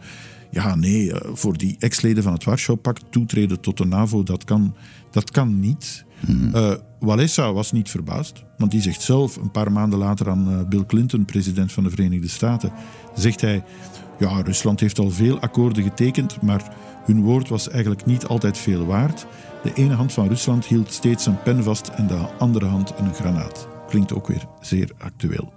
ja, 0.51 0.75
nee, 0.75 1.13
eh, 1.13 1.29
voor 1.33 1.57
die 1.57 1.75
ex-leden 1.79 2.23
van 2.23 2.33
het 2.33 2.43
Warschau-pact 2.43 3.03
toetreden 3.09 3.59
tot 3.59 3.77
de 3.77 3.85
NAVO, 3.85 4.23
dat 4.23 4.43
kan, 4.43 4.75
dat 5.09 5.31
kan 5.31 5.59
niet. 5.59 6.05
Mm 6.27 6.55
uh, 6.55 6.71
Walesa 6.99 7.53
was 7.53 7.71
niet 7.71 7.89
verbaasd, 7.89 8.43
want 8.57 8.71
die 8.71 8.81
zegt 8.81 9.01
zelf 9.01 9.35
een 9.35 9.51
paar 9.51 9.71
maanden 9.71 9.99
later 9.99 10.29
aan 10.29 10.51
uh, 10.51 10.67
Bill 10.67 10.85
Clinton, 10.85 11.25
president 11.25 11.71
van 11.71 11.83
de 11.83 11.89
Verenigde 11.89 12.27
Staten, 12.27 12.71
zegt 13.15 13.41
hij, 13.41 13.63
ja, 14.19 14.41
Rusland 14.41 14.79
heeft 14.79 14.99
al 14.99 15.09
veel 15.09 15.39
akkoorden 15.39 15.83
getekend, 15.83 16.41
maar 16.41 16.73
hun 17.05 17.21
woord 17.21 17.49
was 17.49 17.69
eigenlijk 17.69 18.05
niet 18.05 18.25
altijd 18.25 18.57
veel 18.57 18.85
waard. 18.85 19.25
De 19.63 19.73
ene 19.73 19.93
hand 19.93 20.13
van 20.13 20.27
Rusland 20.27 20.65
hield 20.65 20.93
steeds 20.93 21.25
een 21.25 21.41
pen 21.41 21.63
vast 21.63 21.87
en 21.87 22.07
de 22.07 22.17
andere 22.37 22.65
hand 22.65 22.93
een 22.97 23.13
granaat. 23.13 23.67
Klinkt 23.87 24.13
ook 24.13 24.27
weer 24.27 24.47
zeer 24.61 24.91
actueel. 24.97 25.53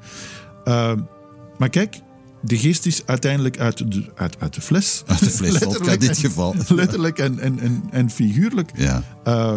Uh, 0.65 0.93
maar 1.59 1.69
kijk, 1.69 2.01
de 2.41 2.59
geest 2.59 2.87
is 2.87 3.03
uiteindelijk 3.07 3.59
uit 3.59 3.93
de, 3.93 4.05
uit, 4.15 4.37
uit 4.39 4.55
de 4.55 4.61
fles. 4.61 5.03
Uit 5.07 5.19
de 5.19 5.31
fles, 5.31 5.59
in 5.93 5.99
dit 5.99 6.19
geval. 6.19 6.55
Letterlijk 6.69 7.19
en, 7.19 7.39
en, 7.39 7.59
en, 7.59 7.85
en 7.91 8.11
figuurlijk. 8.11 8.71
Ja. 8.75 9.03
Uh, 9.27 9.55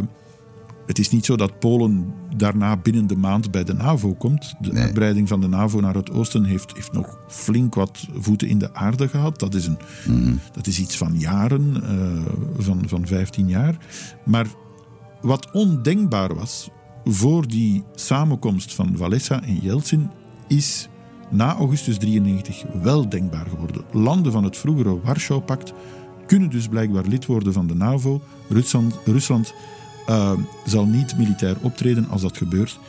het 0.87 0.99
is 0.99 1.09
niet 1.09 1.25
zo 1.25 1.35
dat 1.35 1.59
Polen 1.59 2.13
daarna 2.37 2.77
binnen 2.77 3.07
de 3.07 3.15
maand 3.17 3.51
bij 3.51 3.63
de 3.63 3.73
NAVO 3.73 4.13
komt. 4.13 4.53
De 4.59 4.71
Nee. 4.71 4.83
uitbreiding 4.83 5.27
van 5.27 5.41
de 5.41 5.47
NAVO 5.47 5.79
naar 5.79 5.95
het 5.95 6.11
oosten 6.11 6.43
heeft, 6.43 6.73
heeft 6.75 6.91
nog 6.91 7.17
flink 7.27 7.75
wat 7.75 8.07
voeten 8.17 8.47
in 8.47 8.57
de 8.57 8.73
aarde 8.73 9.07
gehad. 9.07 9.39
Dat 9.39 9.53
is, 9.53 9.65
een, 9.67 9.77
Mhm. 10.07 10.33
dat 10.51 10.67
is 10.67 10.79
iets 10.79 10.97
van 10.97 11.19
jaren, 11.19 11.83
eh, 11.83 12.33
van, 12.57 12.81
van 12.87 13.07
15 13.07 13.47
jaar. 13.47 13.77
Maar 14.25 14.47
wat 15.21 15.51
ondenkbaar 15.51 16.35
was 16.35 16.69
voor 17.03 17.47
die 17.47 17.83
samenkomst 17.95 18.75
van 18.75 18.97
Walesa 18.97 19.43
en 19.43 19.55
Yeltsin, 19.55 20.09
is 20.47 20.89
na 21.29 21.55
augustus 21.55 21.97
93 21.97 22.63
wel 22.81 23.09
denkbaar 23.09 23.45
geworden. 23.49 23.81
Landen 23.91 24.31
van 24.31 24.43
het 24.43 24.57
vroegere 24.57 24.99
Warschau-pact 25.01 25.73
kunnen 26.25 26.49
dus 26.49 26.67
blijkbaar 26.67 27.05
lid 27.07 27.25
worden 27.25 27.53
van 27.53 27.67
de 27.67 27.75
NAVO. 27.75 28.21
Rusland, 28.49 28.99
Rusland 29.05 29.53
uh, 30.09 30.31
zal 30.65 30.85
niet 30.85 31.17
militair 31.17 31.57
optreden 31.61 32.09
als 32.09 32.21
dat 32.21 32.37
gebeurt. 32.37 32.79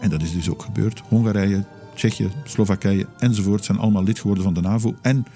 En 0.00 0.10
dat 0.10 0.22
is 0.22 0.32
dus 0.32 0.50
ook 0.50 0.62
gebeurd. 0.62 1.02
Hongarije, 1.08 1.64
Tsjechië, 1.94 2.28
Slowakije 2.44 3.06
enzovoort 3.18 3.64
zijn 3.64 3.78
allemaal 3.78 4.04
lid 4.04 4.18
geworden 4.18 4.44
van 4.44 4.54
de 4.54 4.60
NAVO. 4.60 4.94
En 5.02 5.26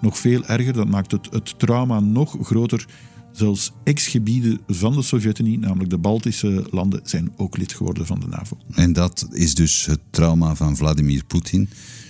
nog 0.00 0.18
veel 0.18 0.44
erger, 0.44 0.72
dat 0.72 0.88
maakt 0.88 1.10
het, 1.10 1.28
het 1.30 1.58
trauma 1.58 2.00
nog 2.00 2.36
groter. 2.42 2.86
Zelfs 3.32 3.72
ex-gebieden 3.84 4.60
van 4.66 4.92
de 4.92 5.02
Sovjet-Unie, 5.02 5.58
namelijk 5.58 5.90
de 5.90 5.98
Baltische 5.98 6.66
landen, 6.70 7.00
zijn 7.04 7.32
ook 7.36 7.56
lid 7.56 7.72
geworden 7.72 8.06
van 8.06 8.20
de 8.20 8.26
NAVO. 8.26 8.56
En 8.74 8.92
dat 8.92 9.28
is 9.30 9.54
dus 9.54 9.86
het 9.86 10.00
trauma 10.10 10.54
van 10.54 10.76
Vladimir 10.76 11.24
Poetin, 11.24 11.68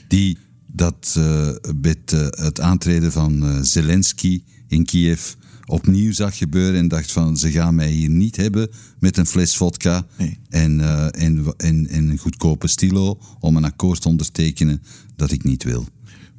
die 0.08 0.38
dat 0.66 1.14
uh, 1.18 1.48
met 1.82 2.12
uh, 2.12 2.20
het 2.30 2.60
aantreden 2.60 3.12
van 3.12 3.64
Zelensky 3.64 4.42
in 4.68 4.84
Kiev 4.84 5.32
opnieuw 5.66 6.12
zag 6.12 6.36
gebeuren 6.36 6.78
en 6.78 6.88
dacht 6.88 7.12
van 7.12 7.36
ze 7.36 7.50
gaan 7.50 7.74
mij 7.74 7.90
hier 7.90 8.10
niet 8.10 8.36
hebben 8.36 8.68
met 8.98 9.16
een 9.16 9.26
fles 9.26 9.56
vodka 9.56 10.06
Nee. 10.18 10.38
en, 10.48 10.80
eh, 10.80 11.22
en, 11.22 11.54
en, 11.56 11.88
en 11.88 12.08
een 12.08 12.18
goedkope 12.18 12.66
stilo 12.66 13.18
om 13.40 13.56
een 13.56 13.64
akkoord 13.64 14.00
te 14.00 14.08
ondertekenen 14.08 14.82
dat 15.16 15.30
ik 15.30 15.44
niet 15.44 15.62
wil. 15.62 15.86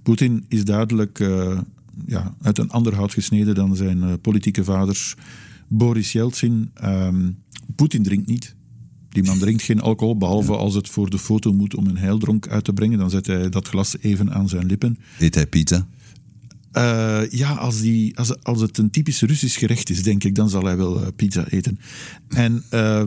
Poetin 0.03 0.45
is 0.47 0.65
duidelijk 0.65 1.19
eh, 1.19 1.59
ja, 2.05 2.35
uit 2.41 2.57
een 2.57 2.69
ander 2.69 2.95
hout 2.95 3.13
gesneden 3.13 3.55
dan 3.55 3.75
zijn 3.75 4.03
eh, 4.03 4.13
politieke 4.21 4.63
vaders. 4.63 5.15
Boris 5.67 6.11
Yeltsin, 6.11 6.71
ehm, 6.73 7.31
Poetin 7.75 8.03
drinkt 8.03 8.27
niet. 8.27 8.55
Die 9.09 9.23
man 9.23 9.39
drinkt 9.39 9.61
geen 9.61 9.81
alcohol, 9.81 10.17
behalve 10.17 10.55
als 10.55 10.73
het 10.75 10.89
voor 10.89 11.09
de 11.09 11.19
foto 11.19 11.53
moet 11.53 11.75
om 11.75 11.87
een 11.87 11.97
heildronk 11.97 12.47
uit 12.47 12.63
te 12.63 12.73
brengen. 12.73 12.97
Dan 12.97 13.09
zet 13.09 13.27
hij 13.27 13.49
dat 13.49 13.67
glas 13.67 13.97
even 13.99 14.33
aan 14.33 14.49
zijn 14.49 14.65
lippen. 14.65 14.97
Eet 15.19 15.35
hij 15.35 15.47
pizza? 15.47 15.87
Eh, 16.73 17.21
ja, 17.29 17.53
als, 17.53 17.81
die, 17.81 18.17
als, 18.17 18.43
als 18.43 18.61
het 18.61 18.77
een 18.77 18.89
typisch 18.89 19.21
Russisch 19.21 19.59
gerecht 19.59 19.89
is, 19.89 20.03
denk 20.03 20.23
ik, 20.23 20.35
dan 20.35 20.49
zal 20.49 20.63
hij 20.63 20.77
wel 20.77 21.01
eh, 21.01 21.07
pizza 21.15 21.47
eten. 21.47 21.79
En 22.27 22.63
eh, 22.69 23.03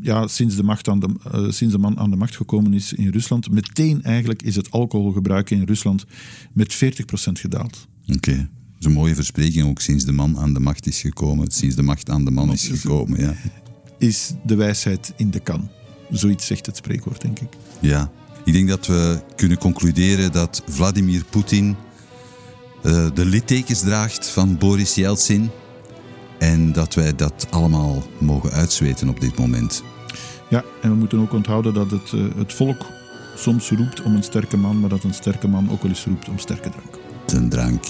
ja, 0.00 0.26
sinds 0.26 0.56
de, 0.56 0.62
macht 0.62 0.88
aan 0.88 1.00
de, 1.00 1.08
sinds 1.52 1.74
de 1.74 1.78
man 1.78 1.98
aan 1.98 2.10
de 2.10 2.16
macht 2.16 2.36
gekomen 2.36 2.74
is 2.74 2.92
in 2.92 3.08
Rusland, 3.08 3.50
meteen 3.50 4.02
eigenlijk 4.02 4.42
is 4.42 4.56
het 4.56 4.70
alcoholgebruik 4.70 5.50
in 5.50 5.62
Rusland 5.62 6.04
met 6.52 6.74
40% 6.74 6.78
gedaald. 7.32 7.88
Oké. 8.06 8.36
Dat 8.36 8.78
is 8.78 8.86
een 8.86 8.92
mooie 8.92 9.14
verspreking 9.14 9.68
ook 9.68 9.80
sinds 9.80 10.04
de 10.04 10.12
man 10.12 10.38
aan 10.38 10.54
de 10.54 10.60
macht 10.60 10.86
is 10.86 11.00
gekomen. 11.00 11.50
Sinds 11.50 11.76
de 11.76 11.82
macht 11.82 12.10
aan 12.10 12.24
de 12.24 12.30
man 12.30 12.52
is 12.52 12.68
gekomen, 12.68 13.20
ja. 13.20 13.34
Is 13.98 14.32
de 14.44 14.54
wijsheid 14.54 15.12
in 15.16 15.30
de 15.30 15.40
kan. 15.40 15.68
Zoiets 16.10 16.46
zegt 16.46 16.66
het 16.66 16.76
spreekwoord, 16.76 17.20
denk 17.20 17.40
ik. 17.40 17.48
Ja. 17.80 18.10
Ik 18.44 18.52
denk 18.52 18.68
dat 18.68 18.86
we 18.86 19.22
kunnen 19.36 19.58
concluderen 19.58 20.32
dat 20.32 20.62
Vladimir 20.66 21.24
Poetin 21.30 21.76
eh, 22.82 23.06
de 23.14 23.24
littekens 23.24 23.80
draagt 23.80 24.28
van 24.28 24.58
Boris 24.58 24.94
Yeltsin. 24.94 25.50
En 26.38 26.72
dat 26.72 26.94
wij 26.94 27.14
dat 27.14 27.46
allemaal 27.50 28.02
mogen 28.18 28.50
uitzweten 28.50 29.08
op 29.08 29.20
dit 29.20 29.38
moment. 29.38 29.82
Ja, 30.48 30.64
en 30.82 30.90
we 30.90 30.96
moeten 30.96 31.18
ook 31.18 31.32
onthouden 31.32 31.74
dat 31.74 31.90
het, 31.90 32.12
eh, 32.12 32.20
het 32.36 32.52
volk 32.52 32.86
soms 33.36 33.70
roept 33.70 34.02
om 34.02 34.14
een 34.14 34.22
sterke 34.22 34.56
man, 34.56 34.80
maar 34.80 34.88
dat 34.88 35.04
een 35.04 35.14
sterke 35.14 35.48
man 35.48 35.70
ook 35.70 35.82
wel 35.82 35.90
eens 35.90 36.04
roept 36.04 36.28
om 36.28 36.38
sterke 36.38 36.70
drank. 36.70 36.98
Ten 37.24 37.48
drank. 37.48 37.84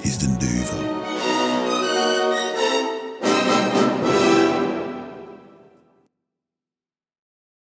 Is 0.00 0.18
de 0.18 0.36
duivel. 0.38 1.01